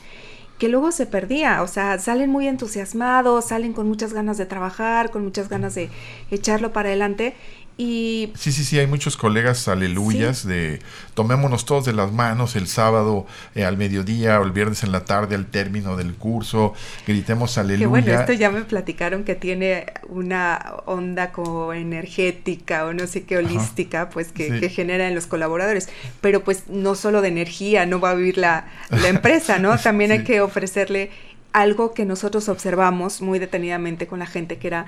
que 0.58 0.68
luego 0.68 0.92
se 0.92 1.06
perdía, 1.06 1.62
o 1.62 1.66
sea, 1.66 1.98
salen 1.98 2.30
muy 2.30 2.46
entusiasmados, 2.46 3.46
salen 3.46 3.72
con 3.72 3.88
muchas 3.88 4.12
ganas 4.12 4.38
de 4.38 4.46
trabajar, 4.46 5.10
con 5.10 5.24
muchas 5.24 5.48
ganas 5.48 5.74
de 5.74 5.90
echarlo 6.30 6.72
para 6.72 6.90
adelante 6.90 7.34
y 7.76 8.32
sí, 8.36 8.52
sí, 8.52 8.62
sí, 8.62 8.78
hay 8.78 8.86
muchos 8.86 9.16
colegas 9.16 9.66
aleluyas 9.66 10.46
de 10.46 10.78
tomémonos 11.14 11.64
todos 11.64 11.84
de 11.84 11.92
las 11.92 12.12
manos 12.12 12.54
el 12.54 12.68
sábado 12.68 13.26
eh, 13.56 13.64
al 13.64 13.76
mediodía 13.76 14.38
o 14.38 14.44
el 14.44 14.52
viernes 14.52 14.84
en 14.84 14.92
la 14.92 15.04
tarde 15.04 15.34
al 15.34 15.46
término 15.46 15.96
del 15.96 16.14
curso, 16.14 16.74
gritemos 17.04 17.58
aleluya. 17.58 17.80
Que 17.80 17.86
bueno, 17.88 18.12
esto 18.12 18.32
ya 18.32 18.50
me 18.50 18.62
platicaron 18.62 19.24
que 19.24 19.34
tiene 19.34 19.86
una 20.08 20.74
onda 20.86 21.32
como 21.32 21.72
energética 21.72 22.86
o 22.86 22.92
no 22.92 23.08
sé 23.08 23.24
qué 23.24 23.38
holística, 23.38 24.08
pues 24.08 24.30
que, 24.30 24.60
que, 24.60 24.68
genera 24.68 25.08
en 25.08 25.16
los 25.16 25.26
colaboradores. 25.26 25.88
Pero 26.20 26.44
pues 26.44 26.68
no 26.68 26.94
solo 26.94 27.22
de 27.22 27.28
energía, 27.28 27.86
no 27.86 27.98
va 27.98 28.10
a 28.10 28.14
vivir 28.14 28.38
la, 28.38 28.68
la 28.90 29.08
empresa, 29.08 29.58
¿no? 29.58 29.76
También 29.82 30.12
hay 30.12 30.22
que 30.22 30.40
ofrecerle 30.40 31.10
algo 31.52 31.92
que 31.92 32.04
nosotros 32.04 32.48
observamos 32.48 33.20
muy 33.20 33.40
detenidamente 33.40 34.06
con 34.06 34.20
la 34.20 34.26
gente, 34.26 34.58
que 34.58 34.68
era 34.68 34.86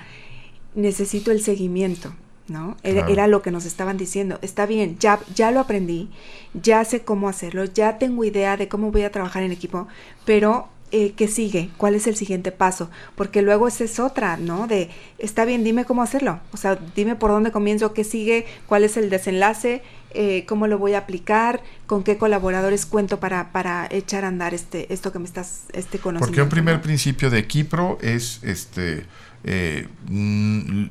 necesito 0.73 1.31
el 1.31 1.41
seguimiento. 1.41 2.13
¿No? 2.47 2.77
Era, 2.83 3.27
lo 3.27 3.41
que 3.41 3.51
nos 3.51 3.65
estaban 3.65 3.97
diciendo. 3.97 4.39
Está 4.41 4.65
bien, 4.65 4.97
ya, 4.99 5.19
ya 5.33 5.51
lo 5.51 5.59
aprendí, 5.59 6.09
ya 6.53 6.83
sé 6.85 7.01
cómo 7.01 7.29
hacerlo, 7.29 7.65
ya 7.65 7.97
tengo 7.97 8.23
idea 8.23 8.57
de 8.57 8.67
cómo 8.67 8.91
voy 8.91 9.03
a 9.03 9.11
trabajar 9.11 9.43
en 9.43 9.51
equipo, 9.51 9.87
pero 10.25 10.69
eh, 10.91 11.13
¿qué 11.17 11.27
sigue? 11.27 11.69
¿Cuál 11.75 11.95
es 11.95 12.07
el 12.07 12.15
siguiente 12.15 12.53
paso? 12.53 12.89
Porque 13.15 13.41
luego 13.41 13.67
esa 13.67 13.83
es 13.83 13.99
otra, 13.99 14.37
¿no? 14.37 14.67
De, 14.67 14.89
está 15.17 15.43
bien, 15.43 15.65
dime 15.65 15.83
cómo 15.83 16.01
hacerlo. 16.01 16.39
O 16.53 16.57
sea, 16.57 16.79
dime 16.95 17.15
por 17.15 17.31
dónde 17.31 17.51
comienzo, 17.51 17.93
qué 17.93 18.05
sigue, 18.05 18.45
cuál 18.67 18.85
es 18.85 18.95
el 18.95 19.09
desenlace, 19.09 19.81
eh, 20.11 20.45
cómo 20.47 20.67
lo 20.67 20.77
voy 20.77 20.93
a 20.93 20.99
aplicar, 20.99 21.61
con 21.87 22.03
qué 22.03 22.17
colaboradores 22.17 22.85
cuento 22.85 23.19
para, 23.19 23.51
para 23.51 23.87
echar 23.91 24.23
a 24.23 24.29
andar 24.29 24.53
este, 24.53 24.91
esto 24.93 25.11
que 25.11 25.19
me 25.19 25.25
estás, 25.25 25.63
este 25.73 25.99
conocimiento. 25.99 26.27
Porque 26.27 26.41
un 26.41 26.49
primer 26.49 26.81
principio 26.81 27.29
de 27.29 27.45
Kipro 27.45 27.97
es, 28.01 28.39
este, 28.43 29.05
eh, 29.49 29.87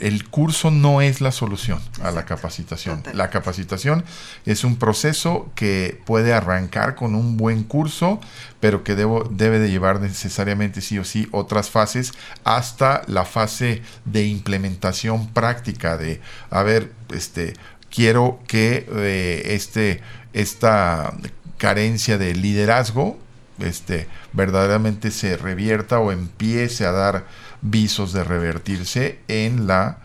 el 0.01 0.29
curso 0.31 0.71
no 0.71 1.03
es 1.03 1.21
la 1.21 1.31
solución 1.31 1.79
a 2.03 2.11
la 2.11 2.25
capacitación. 2.25 3.03
La 3.12 3.29
capacitación 3.29 4.03
es 4.47 4.64
un 4.64 4.77
proceso 4.77 5.51
que 5.55 6.01
puede 6.07 6.33
arrancar 6.33 6.95
con 6.95 7.14
un 7.14 7.37
buen 7.37 7.64
curso, 7.64 8.19
pero 8.59 8.83
que 8.83 8.95
debe 8.95 9.59
de 9.59 9.71
llevar 9.71 10.01
necesariamente 10.01 10.81
sí 10.81 10.99
o 10.99 11.05
sí 11.05 11.29
otras 11.33 11.69
fases 11.69 12.12
hasta 12.45 13.03
la 13.09 13.27
fase 13.27 13.83
de 14.07 14.27
implementación 14.27 15.29
práctica 15.35 15.99
de, 15.99 16.23
a 16.49 16.62
ver, 16.62 16.92
este, 17.14 17.53
quiero 17.90 18.40
que 18.47 18.88
eh, 18.90 19.42
este, 19.55 20.01
esta 20.33 21.12
carencia 21.59 22.16
de 22.16 22.35
liderazgo 22.35 23.19
este, 23.59 24.07
verdaderamente 24.33 25.11
se 25.11 25.37
revierta 25.37 25.99
o 25.99 26.12
empiece 26.12 26.87
a 26.87 26.92
dar 26.92 27.25
visos 27.70 28.12
de 28.12 28.24
revertirse 28.24 29.18
en 29.29 29.66
la 29.66 29.98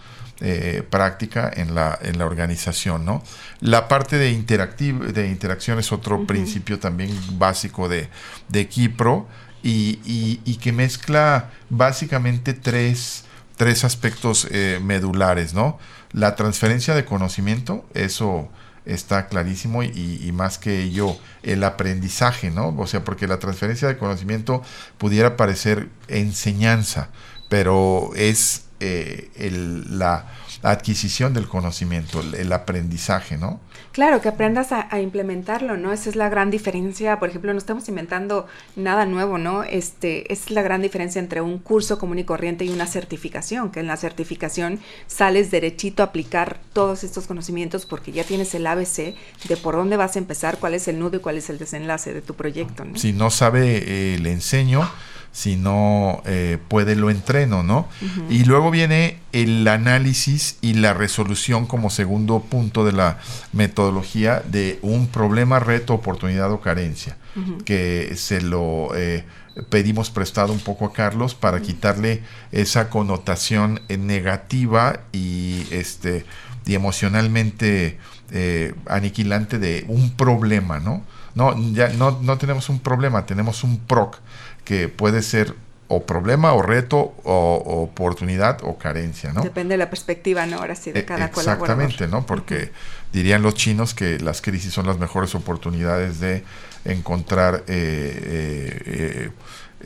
eh, 0.43 0.81
práctica 0.89 1.51
en 1.55 1.75
la, 1.75 1.99
en 2.01 2.17
la 2.17 2.25
organización. 2.25 3.05
¿no? 3.05 3.21
La 3.59 3.87
parte 3.87 4.17
de, 4.17 4.31
de 4.33 5.27
interacción 5.27 5.77
es 5.77 5.91
otro 5.91 6.25
principio 6.25 6.79
también 6.79 7.15
básico 7.37 7.87
de, 7.87 8.09
de 8.49 8.67
Kipro 8.67 9.27
y, 9.61 9.99
y, 10.43 10.55
que 10.55 10.71
mezcla 10.71 11.51
básicamente 11.69 12.55
tres, 12.55 13.25
tres 13.55 13.83
aspectos 13.83 14.47
eh, 14.49 14.79
medulares. 14.81 15.53
¿no? 15.53 15.77
La 16.11 16.35
transferencia 16.35 16.95
de 16.95 17.05
conocimiento, 17.05 17.85
eso 17.93 18.49
está 18.85 19.27
clarísimo 19.27 19.83
y, 19.83 20.19
y, 20.23 20.31
más 20.31 20.57
que 20.57 20.81
ello 20.81 21.15
el 21.43 21.63
aprendizaje, 21.63 22.49
¿no? 22.49 22.69
O 22.79 22.87
sea, 22.87 23.03
porque 23.03 23.27
la 23.27 23.37
transferencia 23.37 23.87
de 23.87 23.97
conocimiento 23.97 24.63
pudiera 24.97 25.37
parecer 25.37 25.89
enseñanza, 26.07 27.09
pero 27.51 28.11
es 28.15 28.67
eh, 28.79 29.29
el, 29.35 29.99
la 29.99 30.25
adquisición 30.63 31.33
del 31.33 31.49
conocimiento, 31.49 32.21
el, 32.21 32.53
aprendizaje, 32.53 33.37
¿no? 33.37 33.59
Claro, 33.91 34.21
que 34.21 34.29
aprendas 34.29 34.71
a, 34.71 35.01
implementarlo, 35.01 35.75
¿no? 35.75 35.91
Esa 35.91 36.09
es 36.09 36.15
la 36.15 36.29
gran 36.29 36.49
diferencia. 36.49 37.19
Por 37.19 37.27
ejemplo, 37.27 37.51
no 37.51 37.57
estamos 37.57 37.89
inventando 37.89 38.47
nada 38.77 39.05
nuevo, 39.05 39.37
¿no? 39.37 39.63
Este, 39.63 40.31
es 40.31 40.49
la 40.49 40.61
gran 40.61 40.81
diferencia 40.81 41.19
entre 41.19 41.41
un 41.41 41.59
curso 41.59 41.99
común 41.99 42.19
y 42.19 42.23
corriente 42.23 42.63
y 42.63 42.69
una 42.69 42.87
certificación, 42.87 43.69
que 43.69 43.81
en 43.81 43.87
la 43.87 43.97
certificación 43.97 44.79
sales 45.07 45.51
derechito 45.51 46.03
a 46.03 46.05
aplicar 46.05 46.57
todos 46.71 47.03
estos 47.03 47.27
conocimientos 47.27 47.85
porque 47.85 48.13
ya 48.13 48.23
tienes 48.23 48.55
el 48.55 48.65
ABC 48.65 49.13
de 49.49 49.57
por 49.61 49.75
dónde 49.75 49.97
vas 49.97 50.15
a 50.15 50.19
empezar, 50.19 50.57
cuál 50.57 50.73
es 50.73 50.87
el 50.87 50.99
nudo 50.99 51.17
y 51.17 51.19
cuál 51.19 51.37
es 51.37 51.49
el 51.49 51.57
desenlace 51.57 52.13
de 52.13 52.21
tu 52.21 52.33
proyecto, 52.33 52.85
¿no? 52.85 52.97
Si 52.97 53.11
no 53.11 53.29
sabe, 53.29 54.13
eh, 54.13 54.19
le 54.19 54.31
enseño 54.31 54.89
si 55.31 55.55
no 55.55 56.21
eh, 56.25 56.57
puede 56.67 56.95
lo 56.95 57.09
entreno, 57.09 57.63
¿no? 57.63 57.87
Y 58.29 58.43
luego 58.43 58.69
viene 58.69 59.19
el 59.31 59.65
análisis 59.67 60.57
y 60.61 60.73
la 60.73 60.93
resolución 60.93 61.67
como 61.67 61.89
segundo 61.89 62.41
punto 62.41 62.83
de 62.83 62.91
la 62.91 63.17
metodología 63.53 64.41
de 64.45 64.79
un 64.81 65.07
problema, 65.07 65.59
reto, 65.59 65.93
oportunidad 65.93 66.51
o 66.51 66.59
carencia, 66.59 67.17
que 67.63 68.13
se 68.17 68.41
lo 68.41 68.89
eh, 68.93 69.23
pedimos 69.69 70.09
prestado 70.09 70.51
un 70.51 70.59
poco 70.59 70.85
a 70.85 70.93
Carlos 70.93 71.33
para 71.33 71.61
quitarle 71.61 72.23
esa 72.51 72.89
connotación 72.89 73.81
negativa 73.87 74.99
y 75.13 75.65
este 75.71 76.25
y 76.65 76.75
emocionalmente 76.75 77.97
eh, 78.31 78.75
aniquilante 78.85 79.59
de 79.59 79.85
un 79.87 80.11
problema, 80.11 80.79
¿no? 80.79 81.03
No, 81.33 81.55
ya 81.73 81.89
no, 81.89 82.19
no 82.21 82.37
tenemos 82.37 82.69
un 82.69 82.79
problema, 82.79 83.25
tenemos 83.25 83.63
un 83.63 83.77
PROC 83.79 84.19
que 84.63 84.89
puede 84.89 85.21
ser 85.21 85.55
o 85.93 86.05
problema 86.05 86.53
o 86.53 86.61
reto 86.61 87.13
o, 87.25 87.83
oportunidad 87.83 88.63
o 88.63 88.77
carencia, 88.77 89.33
¿no? 89.33 89.43
Depende 89.43 89.73
de 89.73 89.77
la 89.77 89.89
perspectiva, 89.89 90.45
¿no? 90.45 90.57
Ahora 90.57 90.75
sí, 90.75 90.93
de 90.93 91.03
cada 91.03 91.25
Exactamente, 91.25 92.07
¿no? 92.07 92.25
Porque 92.25 92.71
dirían 93.11 93.41
los 93.41 93.55
chinos 93.55 93.93
que 93.93 94.17
las 94.19 94.41
crisis 94.41 94.73
son 94.73 94.87
las 94.87 94.97
mejores 94.97 95.35
oportunidades 95.35 96.21
de 96.21 96.45
encontrar 96.85 97.65
eh, 97.67 99.31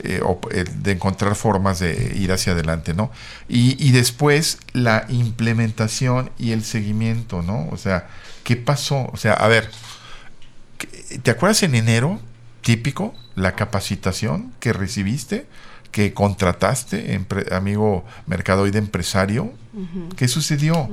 eh, 0.00 0.20
eh, 0.52 0.64
de 0.76 0.92
encontrar 0.92 1.34
formas 1.34 1.80
de 1.80 2.12
ir 2.14 2.30
hacia 2.30 2.52
adelante, 2.52 2.94
¿no? 2.94 3.10
Y, 3.48 3.76
y 3.84 3.90
después 3.90 4.58
la 4.72 5.06
implementación 5.08 6.30
y 6.38 6.52
el 6.52 6.62
seguimiento, 6.62 7.42
¿no? 7.42 7.68
O 7.72 7.76
sea, 7.76 8.06
¿qué 8.44 8.54
pasó? 8.54 9.10
O 9.12 9.16
sea, 9.16 9.32
a 9.32 9.48
ver, 9.48 9.68
¿te 11.22 11.32
acuerdas 11.32 11.64
en 11.64 11.74
enero 11.74 12.20
típico, 12.60 13.14
la 13.36 13.54
capacitación 13.54 14.52
que 14.58 14.72
recibiste, 14.72 15.46
que 15.92 16.12
contrataste, 16.12 17.20
amigo 17.52 18.04
mercadoide 18.26 18.78
empresario. 18.78 19.52
¿Qué 20.16 20.26
sucedió? 20.26 20.88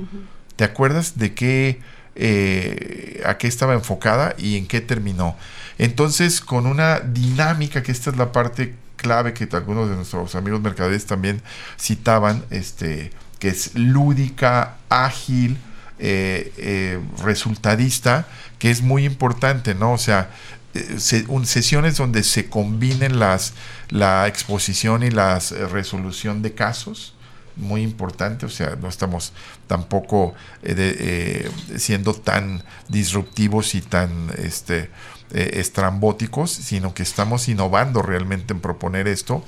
¿Te 0.56 0.64
acuerdas 0.64 1.18
de 1.18 1.34
qué, 1.34 1.82
eh, 2.16 3.24
a 3.26 3.38
qué 3.38 3.48
estaba 3.48 3.74
enfocada 3.74 4.36
y 4.38 4.58
en 4.58 4.68
qué 4.68 4.82
terminó? 4.82 5.36
Entonces, 5.80 6.42
con 6.42 6.68
una 6.68 7.00
dinámica, 7.00 7.82
que 7.82 7.92
esta 7.92 8.12
es 8.12 8.18
la 8.18 8.32
parte 8.32 8.76
clave 8.96 9.34
que 9.34 9.48
algunos 9.52 9.90
de 9.90 9.96
nuestros 9.96 10.36
amigos 10.36 10.62
mercaderes 10.62 11.06
también 11.06 11.42
citaban, 11.80 12.44
este, 12.50 13.12
que 13.40 13.50
es 13.50 13.76
lúdica, 13.76 14.78
ágil, 14.90 15.58
eh, 16.00 16.54
eh, 16.58 17.00
resultadista, 17.24 18.28
que 18.60 18.72
es 18.72 18.82
muy 18.82 19.06
importante, 19.06 19.76
¿no? 19.76 19.94
O 19.94 19.98
sea, 19.98 20.30
eh, 20.74 21.00
sesiones 21.46 21.98
donde 21.98 22.24
se 22.24 22.50
combinen 22.50 23.20
las, 23.20 23.54
la 23.90 24.28
exposición 24.28 25.04
y 25.04 25.12
la 25.12 25.40
resolución 25.72 26.42
de 26.42 26.54
casos, 26.54 27.14
muy 27.56 27.82
importante, 27.82 28.46
o 28.46 28.50
sea, 28.50 28.76
no 28.82 28.88
estamos 28.88 29.34
tampoco 29.68 30.34
eh, 30.64 30.74
eh, 30.78 31.78
siendo 31.78 32.14
tan 32.14 32.64
disruptivos 32.88 33.76
y 33.76 33.82
tan 33.82 34.32
este, 34.38 34.90
eh, 35.32 35.52
estrambóticos, 35.54 36.52
sino 36.52 36.94
que 36.94 37.04
estamos 37.04 37.48
innovando 37.50 38.02
realmente 38.02 38.54
en 38.54 38.60
proponer 38.60 39.08
esto 39.08 39.44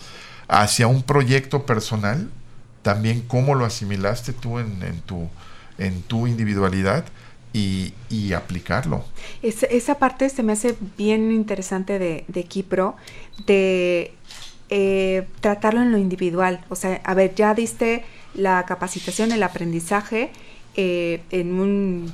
hacia 0.48 0.88
un 0.88 1.04
proyecto 1.04 1.66
personal, 1.66 2.30
también 2.84 3.22
cómo 3.22 3.56
lo 3.56 3.66
asimilaste 3.66 4.34
tú 4.34 4.60
en, 4.60 5.02
tu, 5.06 5.28
en 5.80 6.04
tu 6.04 6.28
individualidad 6.28 7.06
y, 7.56 8.34
aplicarlo. 8.34 9.06
esa 9.42 9.96
parte 9.96 10.30
se 10.30 10.44
me 10.44 10.54
hace 10.54 10.76
bien 10.98 11.32
interesante 11.32 12.00
de, 12.00 12.26
de 12.28 12.44
Kipro, 12.44 12.96
de 13.46 14.14
eh, 14.70 15.28
tratarlo 15.40 15.82
en 15.82 15.92
lo 15.92 15.98
individual. 15.98 16.66
O 16.70 16.76
sea, 16.76 17.02
a 17.04 17.14
ver, 17.14 17.34
ya 17.36 17.54
diste 17.54 18.04
la 18.34 18.66
capacitación, 18.66 19.32
el 19.32 19.44
aprendizaje 19.44 20.32
eh, 20.76 21.22
en 21.32 21.60
un, 21.60 22.14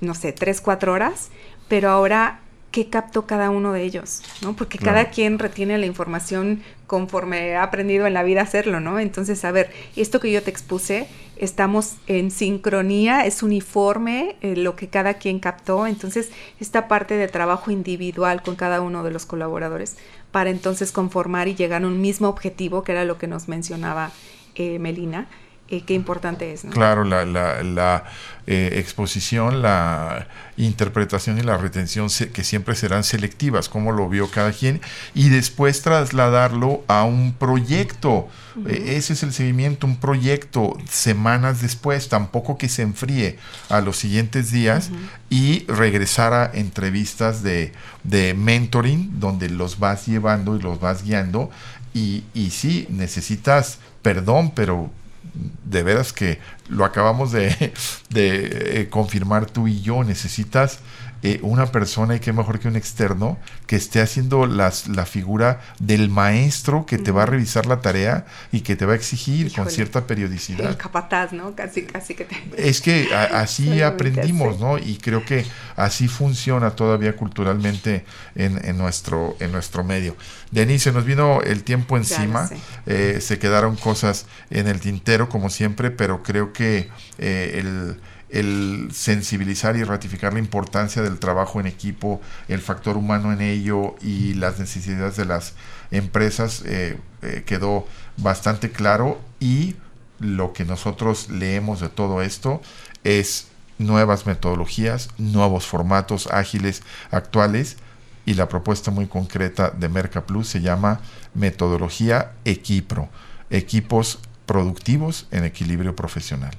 no 0.00 0.14
sé, 0.14 0.32
tres, 0.32 0.60
cuatro 0.60 0.92
horas, 0.92 1.30
pero 1.68 1.88
ahora 1.88 2.40
qué 2.72 2.88
captó 2.88 3.26
cada 3.26 3.50
uno 3.50 3.72
de 3.72 3.82
ellos, 3.82 4.22
¿no? 4.40 4.56
Porque 4.56 4.78
cada 4.78 5.10
quien 5.10 5.38
retiene 5.38 5.78
la 5.78 5.86
información 5.86 6.62
conforme 6.86 7.54
ha 7.54 7.62
aprendido 7.62 8.06
en 8.06 8.14
la 8.14 8.22
vida 8.22 8.40
a 8.40 8.44
hacerlo, 8.44 8.80
¿no? 8.80 8.98
Entonces, 8.98 9.44
a 9.44 9.52
ver, 9.52 9.70
esto 9.94 10.18
que 10.20 10.32
yo 10.32 10.42
te 10.42 10.50
expuse, 10.50 11.06
estamos 11.36 11.96
en 12.06 12.30
sincronía, 12.30 13.26
es 13.26 13.42
uniforme 13.42 14.36
eh, 14.40 14.56
lo 14.56 14.74
que 14.74 14.88
cada 14.88 15.14
quien 15.14 15.38
captó, 15.38 15.86
entonces 15.86 16.30
esta 16.60 16.88
parte 16.88 17.14
de 17.14 17.28
trabajo 17.28 17.70
individual 17.70 18.42
con 18.42 18.56
cada 18.56 18.80
uno 18.80 19.04
de 19.04 19.10
los 19.10 19.26
colaboradores 19.26 19.96
para 20.30 20.48
entonces 20.48 20.92
conformar 20.92 21.48
y 21.48 21.54
llegar 21.54 21.84
a 21.84 21.86
un 21.86 22.00
mismo 22.00 22.28
objetivo, 22.28 22.84
que 22.84 22.92
era 22.92 23.04
lo 23.04 23.18
que 23.18 23.26
nos 23.26 23.48
mencionaba 23.48 24.12
eh, 24.54 24.78
Melina, 24.78 25.28
eh, 25.72 25.82
qué 25.86 25.94
importante 25.94 26.52
es. 26.52 26.64
¿no? 26.64 26.70
Claro, 26.70 27.02
la, 27.02 27.24
la, 27.24 27.62
la 27.62 28.04
eh, 28.46 28.74
exposición, 28.74 29.62
la 29.62 30.26
interpretación 30.58 31.38
y 31.38 31.42
la 31.42 31.56
retención 31.56 32.08
que 32.32 32.44
siempre 32.44 32.74
serán 32.74 33.04
selectivas, 33.04 33.70
como 33.70 33.90
lo 33.90 34.06
vio 34.10 34.30
cada 34.30 34.52
quien, 34.52 34.82
y 35.14 35.30
después 35.30 35.80
trasladarlo 35.80 36.84
a 36.88 37.04
un 37.04 37.32
proyecto. 37.32 38.28
Eh, 38.66 38.96
ese 38.96 39.14
es 39.14 39.22
el 39.22 39.32
seguimiento, 39.32 39.86
un 39.86 39.96
proyecto 39.96 40.76
semanas 40.90 41.62
después, 41.62 42.10
tampoco 42.10 42.58
que 42.58 42.68
se 42.68 42.82
enfríe 42.82 43.38
a 43.70 43.80
los 43.80 43.96
siguientes 43.96 44.50
días 44.50 44.90
y 45.30 45.64
regresar 45.68 46.34
a 46.34 46.50
entrevistas 46.52 47.42
de, 47.42 47.72
de 48.04 48.34
mentoring, 48.34 49.20
donde 49.20 49.48
los 49.48 49.78
vas 49.78 50.06
llevando 50.06 50.54
y 50.54 50.60
los 50.60 50.80
vas 50.80 51.02
guiando. 51.02 51.50
Y, 51.94 52.24
y 52.34 52.50
sí, 52.50 52.86
necesitas 52.90 53.78
perdón, 54.02 54.52
pero 54.54 54.90
de 55.34 55.82
veras 55.82 56.12
que 56.12 56.38
lo 56.68 56.84
acabamos 56.84 57.32
de, 57.32 57.72
eh, 58.14 58.88
confirmar 58.90 59.46
tú 59.46 59.68
y 59.68 59.80
yo, 59.80 60.04
necesitas 60.04 60.80
eh, 61.22 61.38
una 61.42 61.66
persona 61.66 62.16
y 62.16 62.20
qué 62.20 62.32
mejor 62.32 62.58
que 62.58 62.68
un 62.68 62.76
externo 62.76 63.38
que 63.66 63.76
esté 63.76 64.00
haciendo 64.00 64.46
las, 64.46 64.88
la 64.88 65.06
figura 65.06 65.60
del 65.78 66.08
maestro 66.08 66.84
que 66.84 66.98
te 66.98 67.10
va 67.10 67.22
a 67.22 67.26
revisar 67.26 67.66
la 67.66 67.80
tarea 67.80 68.26
y 68.50 68.60
que 68.60 68.76
te 68.76 68.84
va 68.84 68.92
a 68.92 68.96
exigir 68.96 69.52
con 69.52 69.70
cierta 69.70 70.06
periodicidad. 70.06 70.68
El 70.68 70.76
capataz, 70.76 71.32
¿no? 71.32 71.54
Casi, 71.54 71.82
casi 71.82 72.14
que 72.14 72.24
te... 72.24 72.36
Es 72.56 72.80
que 72.80 73.14
así 73.14 73.82
aprendimos, 73.82 74.60
¿no? 74.60 74.78
Y 74.78 74.98
creo 74.98 75.24
que 75.24 75.46
así 75.76 76.08
funciona 76.08 76.72
todavía 76.72 77.16
culturalmente 77.16 78.04
en, 78.34 78.60
en, 78.64 78.76
nuestro, 78.76 79.36
en 79.40 79.52
nuestro 79.52 79.84
medio. 79.84 80.16
Denise, 80.50 80.82
se 80.82 80.92
nos 80.92 81.04
vino 81.04 81.40
el 81.42 81.62
tiempo 81.62 81.96
encima, 81.96 82.50
eh, 82.86 83.18
se 83.20 83.38
quedaron 83.38 83.76
cosas 83.76 84.26
en 84.50 84.66
el 84.66 84.80
tintero 84.80 85.28
como 85.28 85.48
siempre, 85.48 85.90
pero 85.90 86.22
creo 86.22 86.52
que 86.52 86.90
eh, 87.18 87.60
el 87.60 88.00
el 88.32 88.88
sensibilizar 88.92 89.76
y 89.76 89.84
ratificar 89.84 90.32
la 90.32 90.38
importancia 90.38 91.02
del 91.02 91.18
trabajo 91.18 91.60
en 91.60 91.66
equipo, 91.66 92.20
el 92.48 92.60
factor 92.60 92.96
humano 92.96 93.30
en 93.30 93.42
ello 93.42 93.94
y 94.00 94.32
las 94.34 94.58
necesidades 94.58 95.16
de 95.16 95.26
las 95.26 95.52
empresas 95.90 96.62
eh, 96.64 96.98
eh, 97.20 97.42
quedó 97.44 97.86
bastante 98.16 98.70
claro 98.70 99.20
y 99.38 99.76
lo 100.18 100.54
que 100.54 100.64
nosotros 100.64 101.28
leemos 101.28 101.80
de 101.80 101.90
todo 101.90 102.22
esto 102.22 102.62
es 103.04 103.48
nuevas 103.78 104.24
metodologías, 104.26 105.10
nuevos 105.18 105.66
formatos 105.66 106.26
ágiles 106.28 106.82
actuales 107.10 107.76
y 108.24 108.34
la 108.34 108.48
propuesta 108.48 108.90
muy 108.90 109.08
concreta 109.08 109.70
de 109.70 109.90
Merca 109.90 110.24
Plus 110.24 110.48
se 110.48 110.62
llama 110.62 111.00
metodología 111.34 112.32
Equipro, 112.46 113.10
equipos 113.50 114.20
productivos 114.46 115.26
en 115.32 115.44
equilibrio 115.44 115.94
profesional. 115.94 116.52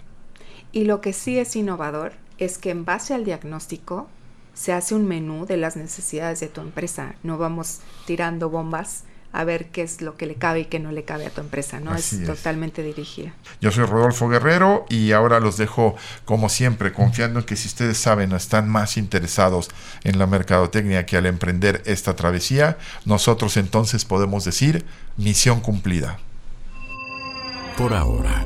Y 0.73 0.85
lo 0.85 1.01
que 1.01 1.13
sí 1.13 1.37
es 1.37 1.55
innovador 1.55 2.13
es 2.39 2.57
que 2.57 2.71
en 2.71 2.83
base 2.83 3.13
al 3.13 3.23
diagnóstico 3.23 4.09
se 4.55 4.73
hace 4.73 4.95
un 4.95 5.07
menú 5.07 5.45
de 5.45 5.55
las 5.55 5.75
necesidades 5.75 6.39
de 6.39 6.47
tu 6.47 6.61
empresa. 6.61 7.13
No 7.21 7.37
vamos 7.37 7.79
tirando 8.05 8.49
bombas 8.49 9.03
a 9.31 9.43
ver 9.43 9.67
qué 9.67 9.83
es 9.83 10.01
lo 10.01 10.17
que 10.17 10.25
le 10.25 10.35
cabe 10.35 10.61
y 10.61 10.65
qué 10.65 10.79
no 10.79 10.91
le 10.91 11.03
cabe 11.03 11.27
a 11.27 11.29
tu 11.29 11.41
empresa, 11.41 11.79
¿no? 11.79 11.95
Es, 11.95 12.23
totalmente 12.25 12.81
dirigida. 12.81 13.33
Yo 13.61 13.71
soy 13.71 13.85
Rodolfo 13.85 14.29
Guerrero 14.29 14.85
y 14.89 15.11
ahora 15.11 15.39
los 15.39 15.57
dejo 15.57 15.95
como 16.25 16.49
siempre, 16.49 16.91
confiando 16.91 17.39
en 17.39 17.45
que 17.45 17.55
si 17.55 17.67
ustedes 17.67 17.97
saben 17.97 18.33
o 18.33 18.35
están 18.35 18.67
más 18.67 18.97
interesados 18.97 19.69
en 20.03 20.17
la 20.17 20.25
mercadotecnia 20.25 21.05
que 21.05 21.17
al 21.17 21.27
emprender 21.27 21.83
esta 21.85 22.15
travesía, 22.15 22.77
nosotros 23.05 23.57
entonces 23.57 24.05
podemos 24.05 24.43
decir 24.43 24.85
misión 25.17 25.61
cumplida. 25.61 26.19
Por 27.77 27.93
ahora 27.93 28.45